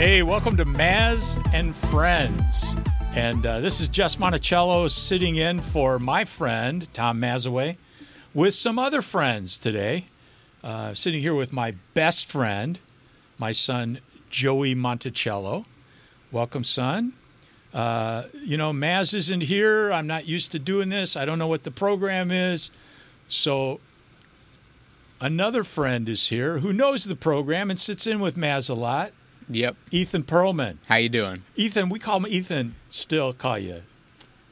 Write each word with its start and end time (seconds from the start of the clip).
Hey, 0.00 0.22
welcome 0.22 0.56
to 0.56 0.64
Maz 0.64 1.36
and 1.52 1.76
Friends. 1.76 2.74
And 3.12 3.44
uh, 3.44 3.60
this 3.60 3.82
is 3.82 3.88
Jess 3.88 4.18
Monticello 4.18 4.88
sitting 4.88 5.36
in 5.36 5.60
for 5.60 5.98
my 5.98 6.24
friend, 6.24 6.90
Tom 6.94 7.20
Mazawey, 7.20 7.76
with 8.32 8.54
some 8.54 8.78
other 8.78 9.02
friends 9.02 9.58
today. 9.58 10.06
Uh, 10.64 10.94
sitting 10.94 11.20
here 11.20 11.34
with 11.34 11.52
my 11.52 11.74
best 11.92 12.24
friend, 12.24 12.80
my 13.36 13.52
son, 13.52 14.00
Joey 14.30 14.74
Monticello. 14.74 15.66
Welcome, 16.32 16.64
son. 16.64 17.12
Uh, 17.74 18.22
you 18.42 18.56
know, 18.56 18.72
Maz 18.72 19.12
isn't 19.12 19.42
here. 19.42 19.92
I'm 19.92 20.06
not 20.06 20.26
used 20.26 20.50
to 20.52 20.58
doing 20.58 20.88
this. 20.88 21.14
I 21.14 21.26
don't 21.26 21.38
know 21.38 21.46
what 21.46 21.64
the 21.64 21.70
program 21.70 22.30
is. 22.30 22.70
So 23.28 23.80
another 25.20 25.62
friend 25.62 26.08
is 26.08 26.28
here 26.28 26.60
who 26.60 26.72
knows 26.72 27.04
the 27.04 27.16
program 27.16 27.68
and 27.68 27.78
sits 27.78 28.06
in 28.06 28.18
with 28.20 28.34
Maz 28.34 28.70
a 28.70 28.74
lot. 28.74 29.12
Yep. 29.50 29.76
Ethan 29.90 30.22
Perlman. 30.22 30.76
How 30.86 30.96
you 30.96 31.08
doing? 31.08 31.42
Ethan, 31.56 31.88
we 31.88 31.98
call 31.98 32.18
him 32.18 32.26
Ethan. 32.26 32.76
Still 32.88 33.32
call 33.32 33.58
you 33.58 33.82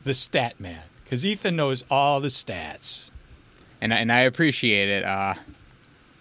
the 0.05 0.15
stat 0.15 0.59
man 0.59 0.83
because 1.05 1.25
Ethan 1.25 1.57
knows 1.57 1.85
all 1.91 2.21
the 2.21 2.29
stats. 2.29 3.11
And 3.81 3.93
and 3.93 4.11
I 4.11 4.21
appreciate 4.21 4.89
it. 4.89 5.05
Uh, 5.05 5.35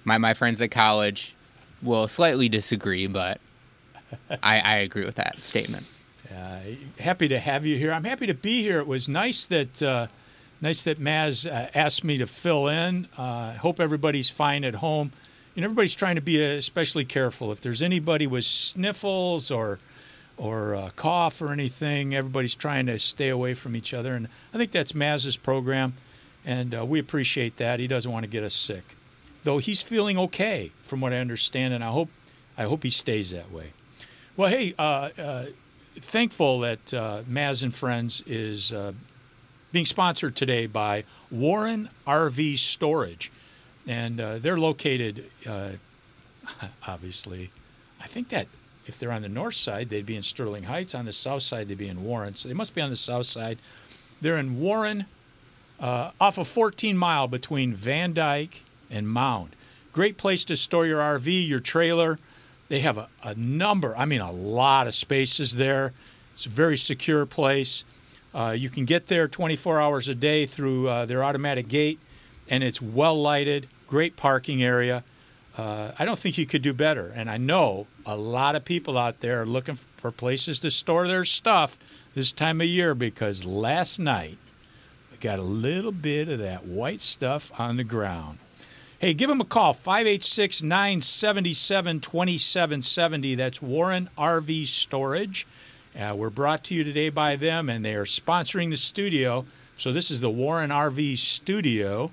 my 0.04 0.18
my 0.18 0.34
friends 0.34 0.62
at 0.62 0.72
college 0.72 1.36
will 1.82 2.08
slightly 2.08 2.50
disagree, 2.50 3.08
but 3.08 3.40
I, 4.44 4.60
I 4.60 4.76
agree 4.78 5.06
with 5.06 5.16
that 5.16 5.38
statement. 5.40 5.86
Uh, 6.32 6.60
happy 7.00 7.28
to 7.28 7.40
have 7.40 7.66
you 7.66 7.78
here. 7.78 7.92
I'm 7.92 8.04
happy 8.04 8.28
to 8.28 8.34
be 8.34 8.62
here. 8.62 8.80
It 8.80 8.88
was 8.88 9.10
nice 9.10 9.46
that 9.48 9.82
uh, 9.82 10.08
nice 10.62 10.84
that 10.84 11.00
Maz 11.00 11.50
uh, 11.50 11.70
asked 11.74 12.04
me 12.04 12.18
to 12.18 12.28
fill 12.28 12.68
in. 12.68 13.08
Uh, 13.18 13.22
I 13.22 13.54
hope 13.54 13.80
everybody's 13.80 14.30
fine 14.30 14.64
at 14.64 14.76
home. 14.76 15.12
And 15.58 15.66
everybody's 15.66 15.96
trying 15.96 16.16
to 16.16 16.22
be 16.22 16.42
especially 16.42 17.04
careful. 17.04 17.52
If 17.52 17.62
there's 17.62 17.82
anybody 17.82 18.28
with 18.28 18.46
sniffles 18.46 19.50
or 19.50 19.80
or 20.38 20.76
uh, 20.76 20.90
cough 20.96 21.42
or 21.42 21.52
anything, 21.52 22.14
everybody's 22.14 22.54
trying 22.54 22.86
to 22.86 23.00
stay 23.00 23.30
away 23.30 23.56
from 23.56 23.76
each 23.76 23.92
other. 23.92 24.14
And 24.14 24.28
I 24.54 24.58
think 24.60 24.72
that's 24.72 24.94
Maz's 24.94 25.36
program, 25.36 25.96
and 26.46 26.76
uh, 26.76 26.86
we 26.86 27.00
appreciate 27.00 27.58
that. 27.58 27.80
He 27.80 27.88
doesn't 27.88 28.12
want 28.12 28.24
to 28.24 28.30
get 28.30 28.44
us 28.44 28.54
sick, 28.54 28.84
though 29.44 29.58
he's 29.58 29.82
feeling 29.82 30.16
okay 30.20 30.72
from 30.84 31.02
what 31.02 31.12
I 31.12 31.18
understand, 31.18 31.74
and 31.74 31.84
I 31.84 31.90
hope 31.90 32.10
I 32.56 32.66
hope 32.66 32.84
he 32.84 32.92
stays 32.92 33.32
that 33.32 33.52
way. 33.52 33.74
Well, 34.36 34.52
hey, 34.52 34.76
uh, 34.78 35.10
uh, 35.18 35.46
thankful 36.00 36.60
that 36.60 36.94
uh, 36.94 37.24
Maz 37.28 37.64
and 37.64 37.74
Friends 37.74 38.22
is 38.28 38.72
uh, 38.72 38.94
being 39.72 39.88
sponsored 39.88 40.36
today 40.36 40.68
by 40.68 41.04
Warren 41.32 41.90
RV 42.06 42.60
Storage, 42.60 43.32
and 43.88 44.20
uh, 44.20 44.38
they're 44.40 44.60
located, 44.60 45.30
uh, 45.48 45.72
obviously, 46.88 47.50
I 48.02 48.08
think 48.08 48.30
that 48.30 48.48
if 48.86 49.00
they're 49.00 49.12
on 49.12 49.22
the 49.22 49.30
north 49.30 49.56
side, 49.56 49.90
they'd 49.90 50.06
be 50.06 50.16
in 50.16 50.24
Sterling 50.24 50.64
Heights. 50.64 50.94
On 50.96 51.06
the 51.06 51.14
south 51.14 51.44
side, 51.44 51.68
they'd 51.68 51.78
be 51.78 51.88
in 51.88 52.04
Warren. 52.04 52.36
So 52.36 52.48
they 52.48 52.54
must 52.54 52.76
be 52.76 52.82
on 52.82 52.90
the 52.90 52.96
south 52.96 53.26
side. 53.26 53.58
They're 54.22 54.38
in 54.38 54.60
Warren, 54.60 55.06
uh, 55.80 56.12
off 56.20 56.38
of 56.38 56.48
14 56.48 56.98
mile 56.98 57.28
between 57.28 57.74
Van 57.74 58.14
Dyke 58.14 58.64
and 58.90 59.10
Mound. 59.10 59.56
Great 59.94 60.18
place 60.18 60.46
to 60.46 60.56
store 60.56 60.86
your 60.86 61.00
RV, 61.00 61.48
your 61.48 61.60
trailer. 61.60 62.20
They 62.70 62.80
have 62.82 62.98
a, 62.98 63.10
a 63.24 63.36
number, 63.36 63.96
I 63.98 64.06
mean, 64.06 64.22
a 64.22 64.32
lot 64.32 64.88
of 64.88 64.96
spaces 64.96 65.56
there. 65.56 65.94
It's 66.34 66.46
a 66.46 66.50
very 66.50 66.78
secure 66.78 67.26
place. 67.26 67.84
Uh, 68.34 68.52
you 68.52 68.70
can 68.70 68.86
get 68.86 69.08
there 69.08 69.28
24 69.28 69.82
hours 69.82 70.08
a 70.08 70.16
day 70.16 70.46
through 70.46 70.88
uh, 70.88 71.06
their 71.06 71.24
automatic 71.24 71.68
gate, 71.68 72.00
and 72.50 72.64
it's 72.64 72.82
well 72.82 73.20
lighted, 73.20 73.68
great 73.88 74.16
parking 74.16 74.62
area. 74.62 75.04
Uh, 75.58 75.92
I 75.98 76.06
don't 76.06 76.20
think 76.20 76.38
you 76.38 76.46
could 76.46 76.62
do 76.62 76.74
better. 76.74 77.12
And 77.16 77.30
I 77.30 77.38
know 77.38 77.88
a 78.06 78.16
lot 78.16 78.56
of 78.56 78.64
people 78.64 78.98
out 78.98 79.22
there 79.22 79.42
are 79.42 79.46
looking 79.46 79.76
for 79.76 80.12
places 80.12 80.60
to 80.60 80.70
store 80.70 81.08
their 81.08 81.26
stuff 81.26 81.80
this 82.14 82.32
time 82.32 82.62
of 82.62 82.68
year 82.68 82.94
because 82.94 83.46
last 83.46 83.98
night 83.98 84.38
we 85.12 85.18
got 85.18 85.40
a 85.40 85.44
little 85.44 85.92
bit 85.92 86.30
of 86.30 86.40
that 86.40 86.66
white 86.66 87.02
stuff 87.02 87.52
on 87.58 87.78
the 87.78 87.84
ground. 87.84 88.38
Hey, 89.00 89.14
give 89.14 89.30
them 89.30 89.42
a 89.42 89.46
call, 89.46 89.74
586 89.74 90.64
977 90.64 92.00
2770. 92.00 93.36
That's 93.36 93.62
Warren 93.62 94.10
RV 94.18 94.66
Storage. 94.68 95.46
Uh, 95.98 96.16
we're 96.16 96.32
brought 96.32 96.64
to 96.66 96.76
you 96.76 96.84
today 96.84 97.10
by 97.10 97.36
them, 97.36 97.70
and 97.70 97.86
they 97.86 97.94
are 97.94 98.06
sponsoring 98.06 98.72
the 98.72 98.78
studio. 98.78 99.46
So, 99.76 99.92
this 99.92 100.10
is 100.10 100.20
the 100.20 100.32
Warren 100.32 100.72
RV 100.72 101.18
Studio. 101.20 102.12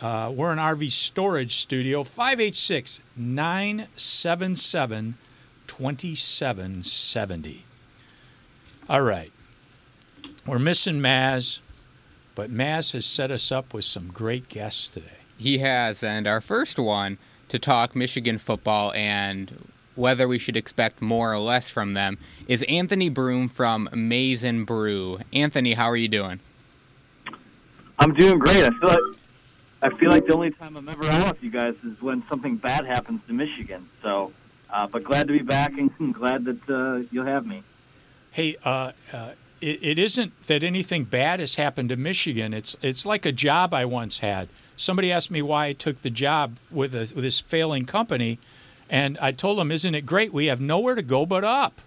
Uh, 0.00 0.30
Warren 0.34 0.58
RV 0.58 0.90
Storage 0.92 1.56
Studio, 1.56 2.04
586 2.04 3.00
977 3.16 5.16
2770. 5.66 7.64
All 8.88 9.02
right. 9.02 9.30
We're 10.46 10.58
missing 10.58 11.00
Maz, 11.00 11.60
but 12.34 12.50
Maz 12.50 12.92
has 12.92 13.04
set 13.04 13.30
us 13.30 13.50
up 13.50 13.74
with 13.74 13.84
some 13.84 14.08
great 14.08 14.48
guests 14.48 14.88
today. 14.88 15.06
He 15.36 15.58
has, 15.58 16.02
and 16.02 16.26
our 16.26 16.40
first 16.40 16.78
one 16.78 17.18
to 17.48 17.58
talk 17.58 17.96
Michigan 17.96 18.38
football 18.38 18.92
and 18.92 19.70
whether 19.94 20.28
we 20.28 20.38
should 20.38 20.56
expect 20.56 21.02
more 21.02 21.32
or 21.32 21.38
less 21.38 21.70
from 21.70 21.92
them 21.92 22.18
is 22.46 22.62
Anthony 22.68 23.08
Broome 23.08 23.48
from 23.48 23.88
Maize 23.92 24.44
and 24.44 24.64
Brew. 24.64 25.18
Anthony, 25.32 25.74
how 25.74 25.86
are 25.86 25.96
you 25.96 26.08
doing? 26.08 26.38
I'm 27.98 28.14
doing 28.14 28.38
great. 28.38 28.64
I 28.64 28.70
feel 28.70 28.88
like 28.90 28.98
I 29.80 29.90
feel 29.96 30.10
like 30.10 30.26
the 30.26 30.34
only 30.34 30.50
time 30.50 30.76
I'm 30.76 30.88
ever 30.88 31.08
on 31.08 31.28
with 31.28 31.42
you 31.42 31.50
guys 31.50 31.74
is 31.84 32.00
when 32.02 32.24
something 32.28 32.56
bad 32.56 32.84
happens 32.84 33.20
to 33.28 33.32
Michigan. 33.32 33.88
So, 34.02 34.32
uh, 34.70 34.86
but 34.88 35.04
glad 35.04 35.28
to 35.28 35.32
be 35.32 35.42
back 35.42 35.72
and 35.78 36.14
glad 36.14 36.44
that 36.46 36.68
uh, 36.68 37.06
you'll 37.10 37.26
have 37.26 37.46
me. 37.46 37.62
Hey, 38.32 38.56
uh, 38.64 38.92
uh, 39.12 39.30
it, 39.60 39.82
it 39.82 39.98
isn't 39.98 40.32
that 40.46 40.64
anything 40.64 41.04
bad 41.04 41.40
has 41.40 41.54
happened 41.54 41.90
to 41.90 41.96
Michigan. 41.96 42.52
It's 42.52 42.76
it's 42.82 43.06
like 43.06 43.24
a 43.24 43.32
job 43.32 43.72
I 43.72 43.84
once 43.84 44.18
had. 44.18 44.48
Somebody 44.76 45.10
asked 45.12 45.30
me 45.30 45.42
why 45.42 45.66
I 45.66 45.72
took 45.72 46.02
the 46.02 46.10
job 46.10 46.58
with, 46.70 46.94
a, 46.94 47.00
with 47.14 47.22
this 47.22 47.40
failing 47.40 47.84
company, 47.84 48.38
and 48.90 49.16
I 49.18 49.32
told 49.32 49.58
them, 49.58 49.70
"Isn't 49.70 49.94
it 49.94 50.06
great? 50.06 50.32
We 50.32 50.46
have 50.46 50.60
nowhere 50.60 50.96
to 50.96 51.02
go 51.02 51.24
but 51.24 51.44
up." 51.44 51.80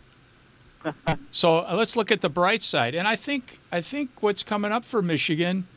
so 1.31 1.59
uh, 1.59 1.75
let's 1.75 1.95
look 1.95 2.11
at 2.11 2.21
the 2.21 2.29
bright 2.29 2.63
side. 2.63 2.95
And 2.95 3.07
I 3.07 3.15
think 3.15 3.59
I 3.71 3.81
think 3.81 4.23
what's 4.23 4.43
coming 4.43 4.71
up 4.71 4.85
for 4.85 5.01
Michigan 5.01 5.67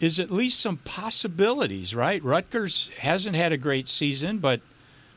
is 0.00 0.18
at 0.18 0.30
least 0.30 0.58
some 0.58 0.78
possibilities, 0.78 1.94
right? 1.94 2.22
Rutgers 2.24 2.90
hasn't 2.98 3.36
had 3.36 3.52
a 3.52 3.58
great 3.58 3.86
season, 3.86 4.38
but 4.38 4.60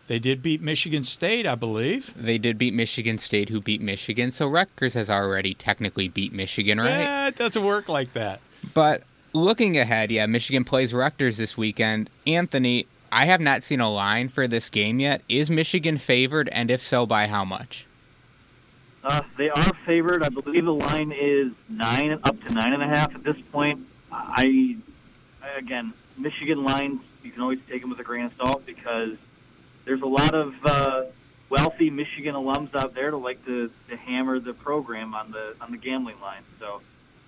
they 0.08 0.20
did 0.20 0.44
beat 0.44 0.62
Michigan 0.62 1.06
State, 1.06 1.46
I 1.46 1.56
believe. 1.56 2.14
They 2.16 2.38
did 2.38 2.58
beat 2.58 2.74
Michigan 2.74 3.18
State, 3.18 3.48
who 3.48 3.62
beat 3.62 3.82
Michigan. 3.82 4.32
So 4.32 4.48
Rutgers 4.48 4.94
has 4.96 5.10
already 5.10 5.54
technically 5.54 6.10
beat 6.10 6.34
Michigan, 6.34 6.80
right? 6.80 7.00
Yeah, 7.00 7.28
it 7.28 7.38
doesn't 7.38 7.64
work 7.64 7.88
like 7.88 8.12
that. 8.14 8.42
But 8.74 9.04
looking 9.32 9.78
ahead, 9.78 10.12
yeah, 10.12 10.26
Michigan 10.26 10.66
plays 10.66 10.94
Rutgers 10.94 11.38
this 11.38 11.58
weekend. 11.58 12.10
Anthony, 12.28 12.86
I 13.10 13.26
have 13.26 13.40
not 13.40 13.64
seen 13.64 13.80
a 13.80 13.90
line 13.90 14.28
for 14.28 14.48
this 14.48 14.68
game 14.68 15.00
yet. 15.00 15.22
Is 15.30 15.50
Michigan 15.50 15.98
favored, 15.98 16.50
and 16.50 16.70
if 16.70 16.82
so, 16.82 17.06
by 17.06 17.28
how 17.28 17.46
much? 17.46 17.88
Uh, 19.04 19.22
they 19.38 19.50
are 19.50 19.72
favored. 19.86 20.24
I 20.24 20.30
believe 20.30 20.66
the 20.66 20.74
line 20.74 21.14
is 21.14 21.52
nine, 21.70 22.20
up 22.24 22.42
to 22.44 22.54
nine 22.54 22.74
and 22.74 22.84
a 22.84 22.88
half 22.88 23.14
at 23.16 23.24
this 23.24 23.36
point. 23.52 23.86
I, 24.14 24.78
again, 25.58 25.94
Michigan 26.18 26.64
lines, 26.64 27.02
you 27.24 27.32
can 27.32 27.42
always 27.42 27.60
take 27.70 27.82
them 27.82 27.90
with 27.90 28.00
a 28.00 28.04
grain 28.04 28.26
of 28.26 28.34
salt 28.38 28.66
because 28.66 29.18
there's 29.86 30.02
a 30.02 30.08
lot 30.08 30.36
of 30.36 30.54
uh, 30.66 31.04
wealthy 31.50 31.90
Michigan 31.90 32.36
alums 32.36 32.74
out 32.76 32.94
there 32.94 33.12
to 33.12 33.18
like 33.18 33.44
to, 33.46 33.72
to 33.90 33.98
hammer 33.98 34.40
the 34.40 34.54
program 34.54 35.14
on 35.14 35.32
the 35.32 35.56
on 35.62 35.72
the 35.72 35.78
gambling 35.78 36.20
line. 36.22 36.44
So 36.60 36.82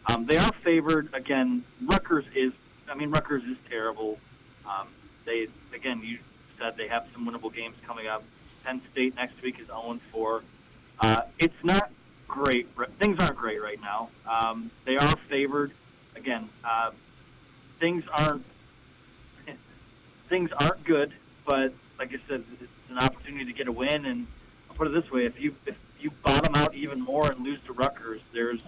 um, 0.08 0.26
they 0.26 0.38
are 0.38 0.52
favored. 0.64 1.14
Again, 1.14 1.64
Rutgers 1.84 2.26
is. 2.36 2.54
I 2.88 2.94
mean, 2.94 3.10
Rutgers 3.10 3.44
is 3.44 3.58
terrible. 3.68 4.20
Um, 4.66 4.88
they 5.26 5.48
again, 5.74 6.02
you 6.04 6.20
said 6.60 6.76
they 6.78 6.88
have 6.88 7.08
some 7.14 7.28
winnable 7.28 7.54
games 7.54 7.76
coming 7.86 8.08
up. 8.08 8.24
Penn 8.64 8.82
State 8.92 9.16
next 9.16 9.42
week 9.42 9.60
is 9.60 9.68
0 9.68 10.00
4. 10.12 10.44
Uh, 11.00 11.22
it's 11.40 11.64
not 11.64 11.92
great. 12.28 12.68
Things 13.00 13.18
aren't 13.20 13.38
great 13.38 13.62
right 13.62 13.80
now. 13.82 14.10
Um, 14.28 14.72
they 14.86 14.98
are 14.98 15.16
favored. 15.30 15.72
Again, 16.16 16.50
uh, 16.64 16.92
things 17.80 18.04
aren't 18.14 18.46
things 20.30 20.50
aren't 20.60 20.84
good, 20.84 21.14
but 21.46 21.74
like 22.00 22.10
I 22.10 22.18
said, 22.28 22.44
it's 22.60 22.72
an 22.90 22.98
opportunity 22.98 23.46
to 23.46 23.54
get 23.54 23.68
a 23.68 23.72
win. 23.72 24.06
And 24.06 24.28
I'll 24.70 24.76
put 24.76 24.88
it 24.88 24.94
this 24.94 25.12
way: 25.12 25.26
if 25.26 25.40
you 25.40 25.56
if 25.66 25.76
you 26.00 26.12
bottom 26.24 26.56
out 26.56 26.74
even 26.76 27.02
more 27.02 27.32
and 27.32 27.44
lose 27.44 27.60
to 27.68 27.74
Rutgers, 27.74 28.22
there's 28.34 28.62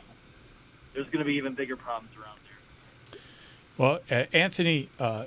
there's 0.94 1.08
going 1.08 1.20
to 1.20 1.26
be 1.26 1.36
even 1.36 1.54
bigger 1.54 1.76
problems 1.76 2.16
around 2.16 2.40
there. 2.44 3.20
Well, 3.78 4.00
uh, 4.10 4.26
Anthony, 4.36 4.88
uh, 5.00 5.26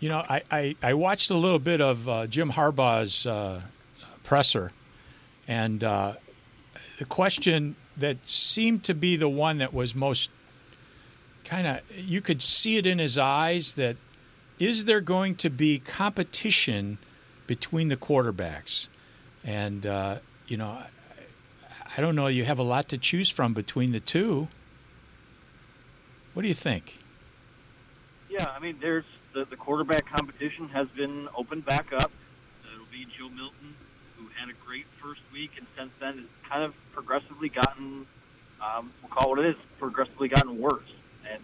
you 0.00 0.08
know, 0.08 0.24
I, 0.28 0.42
I, 0.50 0.76
I, 0.82 0.94
watched 0.94 1.28
a 1.28 1.34
little 1.34 1.58
bit 1.58 1.82
of 1.82 2.08
uh, 2.08 2.26
Jim 2.26 2.52
Harbaugh's 2.52 3.26
uh, 3.26 3.60
presser, 4.22 4.72
and 5.46 5.84
uh, 5.84 6.14
the 6.98 7.04
question 7.04 7.76
that 7.96 8.26
seemed 8.26 8.84
to 8.84 8.94
be 8.94 9.16
the 9.16 9.28
one 9.28 9.58
that 9.58 9.74
was 9.74 9.94
most 9.94 10.30
kind 11.48 11.66
of 11.66 11.80
you 11.96 12.20
could 12.20 12.42
see 12.42 12.76
it 12.76 12.86
in 12.86 12.98
his 12.98 13.16
eyes 13.16 13.74
that 13.74 13.96
is 14.58 14.84
there 14.84 15.00
going 15.00 15.34
to 15.36 15.48
be 15.48 15.78
competition 15.78 16.98
between 17.46 17.88
the 17.88 17.96
quarterbacks? 17.96 18.88
And 19.44 19.86
uh, 19.86 20.18
you 20.46 20.56
know, 20.56 20.82
I, 21.96 22.00
don't 22.00 22.14
know. 22.14 22.26
You 22.26 22.44
have 22.44 22.58
a 22.58 22.64
lot 22.64 22.88
to 22.90 22.98
choose 22.98 23.30
from 23.30 23.54
between 23.54 23.92
the 23.92 24.00
two. 24.00 24.48
What 26.34 26.42
do 26.42 26.48
you 26.48 26.54
think? 26.54 26.98
Yeah, 28.28 28.46
I 28.46 28.58
mean, 28.58 28.76
there's 28.80 29.06
the, 29.32 29.46
the 29.46 29.56
quarterback 29.56 30.06
competition 30.06 30.68
has 30.68 30.86
been 30.88 31.28
opened 31.34 31.64
back 31.64 31.92
up. 31.92 32.12
It'll 32.74 32.86
be 32.92 33.06
Joe 33.18 33.30
Milton, 33.30 33.74
who 34.16 34.26
had 34.38 34.50
a 34.50 34.66
great 34.66 34.84
first 35.02 35.22
week, 35.32 35.52
and 35.56 35.66
since 35.76 35.90
then 35.98 36.18
has 36.18 36.26
kind 36.48 36.62
of 36.62 36.74
progressively 36.92 37.48
gotten, 37.48 38.06
um, 38.62 38.92
we'll 39.02 39.10
call 39.10 39.32
it 39.32 39.36
what 39.36 39.46
it 39.46 39.48
is, 39.50 39.56
progressively 39.78 40.28
gotten 40.28 40.60
worse. 40.60 40.82
And 41.32 41.42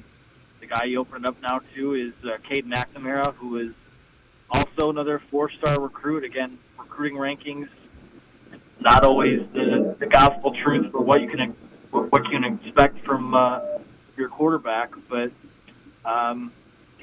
the 0.60 0.66
guy 0.66 0.84
you 0.84 1.00
opened 1.00 1.26
up 1.26 1.36
now 1.42 1.60
to 1.74 1.94
is 1.94 2.12
uh, 2.24 2.38
Cade 2.48 2.66
McNamara, 2.66 3.34
who 3.34 3.58
is 3.58 3.74
also 4.50 4.90
another 4.90 5.20
four-star 5.30 5.80
recruit. 5.80 6.24
Again, 6.24 6.58
recruiting 6.78 7.18
rankings 7.18 7.68
not 8.80 9.04
always 9.04 9.40
the, 9.52 9.96
the 9.98 10.06
gospel 10.06 10.54
truth 10.62 10.92
for 10.92 11.00
what 11.00 11.20
you 11.20 11.28
can 11.28 11.56
what 11.90 12.24
you 12.24 12.30
can 12.30 12.58
expect 12.58 13.04
from 13.04 13.34
uh, 13.34 13.60
your 14.16 14.28
quarterback, 14.28 14.90
but 15.08 15.30
um, 16.04 16.52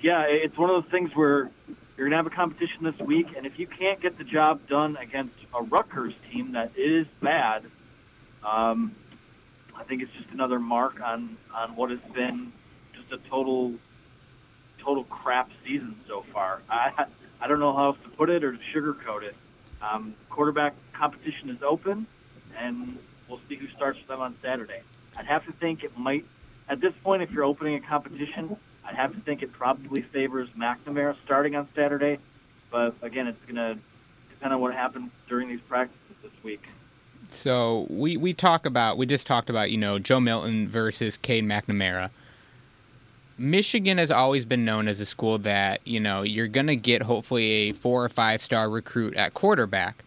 yeah, 0.02 0.26
it's 0.28 0.58
one 0.58 0.70
of 0.70 0.84
those 0.84 0.92
things 0.92 1.12
where 1.16 1.50
you're 1.98 2.10
going 2.10 2.12
to 2.12 2.18
have 2.18 2.28
a 2.28 2.30
competition 2.30 2.84
this 2.84 2.98
week, 3.06 3.28
and 3.36 3.46
if 3.46 3.58
you 3.58 3.68
can't 3.68 4.02
get 4.02 4.18
the 4.18 4.24
job 4.24 4.68
done 4.68 4.98
against 4.98 5.36
a 5.54 5.64
Rutgers 5.64 6.14
team 6.32 6.54
that 6.54 6.72
is 6.78 7.08
bad, 7.22 7.64
um, 8.44 8.96
I 9.76 9.84
think 9.86 10.02
it's 10.02 10.12
just 10.14 10.30
another 10.32 10.60
mark 10.60 11.00
on 11.02 11.38
on 11.56 11.76
what 11.76 11.90
has 11.90 12.00
been 12.14 12.52
a 13.12 13.18
total 13.30 13.74
total 14.80 15.04
crap 15.06 15.50
season 15.64 15.96
so 16.08 16.26
far. 16.34 16.62
I 16.70 17.06
I 17.42 17.48
don't 17.48 17.60
know 17.60 17.74
how 17.76 17.88
else 17.88 17.98
to 18.04 18.10
put 18.10 18.30
it 18.30 18.44
or 18.44 18.52
to 18.52 18.60
sugarcoat 18.74 19.24
it. 19.24 19.36
Um, 19.82 20.14
quarterback 20.30 20.76
competition 20.94 21.50
is 21.50 21.64
open, 21.64 22.06
and 22.58 23.00
we'll 23.28 23.40
see 23.50 23.56
who 23.56 23.68
starts 23.70 24.00
for 24.00 24.08
them 24.08 24.22
on 24.22 24.36
Saturday. 24.44 24.82
I'd 25.18 25.26
have 25.26 25.46
to 25.46 25.52
think 25.54 25.84
it 25.84 25.98
might, 25.98 26.26
at 26.70 26.80
this 26.82 26.94
point, 27.04 27.24
if 27.24 27.32
you're 27.32 27.44
opening 27.44 27.76
a 27.76 27.88
competition, 27.88 28.56
I'd 28.86 28.96
have 28.96 29.14
to 29.16 29.20
think 29.22 29.42
it 29.42 29.52
probably 29.52 30.04
favors 30.04 30.50
McNamara 30.58 31.16
starting 31.26 31.56
on 31.56 31.68
Saturday. 31.76 32.20
But 32.70 32.96
again, 33.02 33.28
it's 33.28 33.44
going 33.46 33.56
to 33.56 33.80
depend 34.30 34.54
on 34.54 34.62
what 34.62 34.74
happens 34.74 35.12
during 35.28 35.50
these 35.50 35.60
practices 35.68 36.16
this 36.22 36.32
week. 36.44 36.64
So 37.28 37.88
we, 37.90 38.18
we 38.18 38.34
talk 38.34 38.66
about 38.66 38.98
we 38.98 39.06
just 39.06 39.26
talked 39.26 39.50
about 39.50 39.72
you 39.72 39.78
know 39.78 40.00
Joe 40.00 40.20
Milton 40.20 40.68
versus 40.68 41.18
Cade 41.18 41.44
McNamara. 41.44 42.12
Michigan 43.42 43.98
has 43.98 44.12
always 44.12 44.46
been 44.46 44.64
known 44.64 44.88
as 44.88 45.00
a 45.00 45.06
school 45.06 45.40
that, 45.40 45.82
you 45.84 46.00
know, 46.00 46.22
you're 46.22 46.48
going 46.48 46.68
to 46.68 46.76
get 46.76 47.02
hopefully 47.02 47.44
a 47.52 47.74
four 47.74 48.06
or 48.06 48.10
five 48.10 48.40
star 48.40 48.70
recruit 48.70 49.16
at 49.16 49.34
quarterback. 49.34 50.04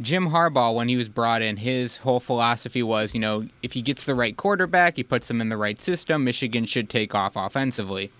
Jim 0.00 0.30
Harbaugh, 0.30 0.74
when 0.74 0.88
he 0.88 0.96
was 0.96 1.08
brought 1.08 1.42
in, 1.42 1.58
his 1.58 1.98
whole 1.98 2.18
philosophy 2.18 2.82
was, 2.82 3.14
you 3.14 3.20
know, 3.20 3.46
if 3.62 3.74
he 3.74 3.82
gets 3.82 4.04
the 4.04 4.16
right 4.16 4.36
quarterback, 4.36 4.96
he 4.96 5.04
puts 5.04 5.28
them 5.28 5.40
in 5.40 5.48
the 5.48 5.56
right 5.56 5.80
system, 5.80 6.24
Michigan 6.24 6.66
should 6.66 6.90
take 6.90 7.14
off 7.14 7.36
offensively. 7.36 8.10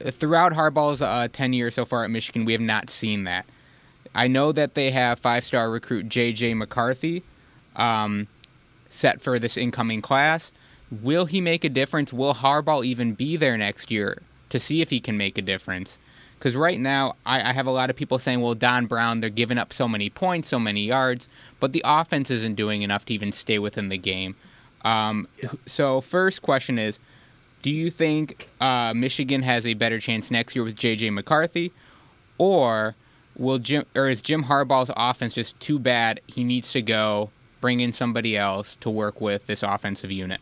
Throughout 0.00 0.54
Harbaugh's 0.54 1.00
uh, 1.00 1.28
tenure 1.32 1.70
so 1.70 1.84
far 1.84 2.02
at 2.02 2.10
Michigan, 2.10 2.44
we 2.44 2.52
have 2.52 2.60
not 2.60 2.90
seen 2.90 3.22
that. 3.24 3.46
I 4.12 4.26
know 4.26 4.50
that 4.50 4.74
they 4.74 4.90
have 4.90 5.20
five 5.20 5.44
star 5.44 5.70
recruit 5.70 6.08
J.J. 6.08 6.54
McCarthy 6.54 7.22
um, 7.76 8.26
set 8.88 9.22
for 9.22 9.38
this 9.38 9.56
incoming 9.56 10.02
class. 10.02 10.50
Will 11.00 11.24
he 11.24 11.40
make 11.40 11.64
a 11.64 11.70
difference? 11.70 12.12
Will 12.12 12.34
Harbaugh 12.34 12.84
even 12.84 13.14
be 13.14 13.36
there 13.36 13.56
next 13.56 13.90
year 13.90 14.20
to 14.50 14.58
see 14.58 14.82
if 14.82 14.90
he 14.90 15.00
can 15.00 15.16
make 15.16 15.38
a 15.38 15.42
difference? 15.42 15.96
Because 16.38 16.54
right 16.54 16.78
now, 16.78 17.14
I, 17.24 17.50
I, 17.50 17.52
have 17.52 17.66
a 17.66 17.70
lot 17.70 17.88
of 17.88 17.96
people 17.96 18.18
saying, 18.18 18.40
well, 18.40 18.54
Don 18.54 18.86
Brown, 18.86 19.20
they're 19.20 19.30
giving 19.30 19.58
up 19.58 19.72
so 19.72 19.88
many 19.88 20.10
points, 20.10 20.48
so 20.48 20.58
many 20.58 20.82
yards, 20.82 21.28
but 21.60 21.72
the 21.72 21.82
offense 21.84 22.30
isn't 22.30 22.56
doing 22.56 22.82
enough 22.82 23.06
to 23.06 23.14
even 23.14 23.32
stay 23.32 23.58
within 23.58 23.88
the 23.88 23.96
game. 23.96 24.34
Um, 24.84 25.28
so, 25.66 26.00
first 26.00 26.42
question 26.42 26.78
is 26.78 26.98
Do 27.62 27.70
you 27.70 27.90
think 27.90 28.48
uh, 28.60 28.92
Michigan 28.92 29.42
has 29.42 29.66
a 29.66 29.74
better 29.74 30.00
chance 30.00 30.30
next 30.30 30.56
year 30.56 30.64
with 30.64 30.76
J.J. 30.76 31.10
McCarthy? 31.10 31.72
Or 32.38 32.96
will 33.36 33.58
Jim 33.58 33.86
or 33.94 34.08
is 34.08 34.20
Jim 34.20 34.44
Harbaugh's 34.44 34.90
offense 34.96 35.34
just 35.34 35.58
too 35.60 35.78
bad? 35.78 36.20
He 36.26 36.42
needs 36.42 36.72
to 36.72 36.82
go 36.82 37.30
bring 37.60 37.80
in 37.80 37.92
somebody 37.92 38.36
else 38.36 38.76
to 38.80 38.90
work 38.90 39.20
with 39.20 39.46
this 39.46 39.62
offensive 39.62 40.10
unit. 40.10 40.40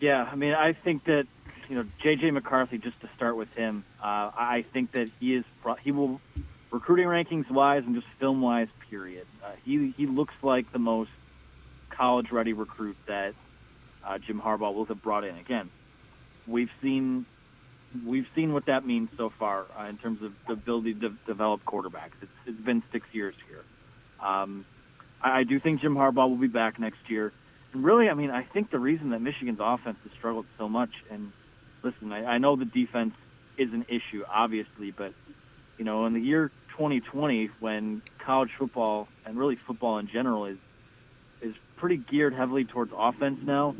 Yeah, 0.00 0.26
I 0.30 0.34
mean, 0.34 0.54
I 0.54 0.72
think 0.72 1.04
that 1.04 1.26
you 1.68 1.76
know 1.76 1.84
J.J. 2.02 2.30
McCarthy. 2.30 2.78
Just 2.78 3.00
to 3.02 3.10
start 3.16 3.36
with 3.36 3.52
him, 3.54 3.84
uh, 4.02 4.32
I 4.34 4.64
think 4.72 4.92
that 4.92 5.10
he 5.20 5.36
is 5.36 5.44
he 5.82 5.92
will 5.92 6.20
recruiting 6.70 7.06
rankings 7.06 7.50
wise 7.50 7.82
and 7.86 7.94
just 7.94 8.06
film 8.18 8.40
wise. 8.40 8.68
Period. 8.88 9.26
Uh, 9.44 9.52
he 9.64 9.94
he 9.96 10.06
looks 10.06 10.34
like 10.42 10.72
the 10.72 10.78
most 10.78 11.10
college 11.90 12.32
ready 12.32 12.54
recruit 12.54 12.96
that 13.06 13.34
uh, 14.04 14.18
Jim 14.18 14.40
Harbaugh 14.40 14.74
will 14.74 14.86
have 14.86 15.02
brought 15.02 15.24
in. 15.24 15.36
Again, 15.36 15.70
we've 16.46 16.70
seen 16.82 17.26
we've 18.06 18.26
seen 18.34 18.54
what 18.54 18.66
that 18.66 18.86
means 18.86 19.10
so 19.18 19.30
far 19.38 19.66
uh, 19.78 19.84
in 19.84 19.98
terms 19.98 20.22
of 20.22 20.32
the 20.46 20.54
ability 20.54 20.94
to 20.94 21.10
develop 21.26 21.62
quarterbacks. 21.64 22.16
It's, 22.22 22.32
it's 22.46 22.60
been 22.60 22.82
six 22.90 23.06
years 23.12 23.34
here. 23.48 23.64
Um, 24.26 24.64
I, 25.22 25.40
I 25.40 25.44
do 25.44 25.60
think 25.60 25.82
Jim 25.82 25.94
Harbaugh 25.94 26.28
will 26.28 26.36
be 26.36 26.46
back 26.46 26.78
next 26.80 27.08
year 27.08 27.32
really, 27.74 28.08
I 28.08 28.14
mean, 28.14 28.30
I 28.30 28.42
think 28.42 28.70
the 28.70 28.78
reason 28.78 29.10
that 29.10 29.20
Michigan's 29.20 29.60
offense 29.60 29.98
has 30.04 30.12
struggled 30.18 30.46
so 30.58 30.68
much, 30.68 30.90
and 31.10 31.32
listen, 31.82 32.12
I, 32.12 32.24
I 32.24 32.38
know 32.38 32.56
the 32.56 32.64
defense 32.64 33.14
is 33.58 33.72
an 33.72 33.86
issue, 33.88 34.24
obviously, 34.28 34.90
but 34.90 35.12
you 35.78 35.84
know, 35.84 36.06
in 36.06 36.12
the 36.12 36.20
year 36.20 36.50
2020, 36.76 37.50
when 37.60 38.02
college 38.18 38.50
football 38.58 39.08
and 39.24 39.38
really 39.38 39.56
football 39.56 39.98
in 39.98 40.08
general 40.08 40.46
is 40.46 40.58
is 41.42 41.54
pretty 41.76 41.96
geared 41.96 42.34
heavily 42.34 42.64
towards 42.66 42.92
offense 42.94 43.40
now, 43.42 43.74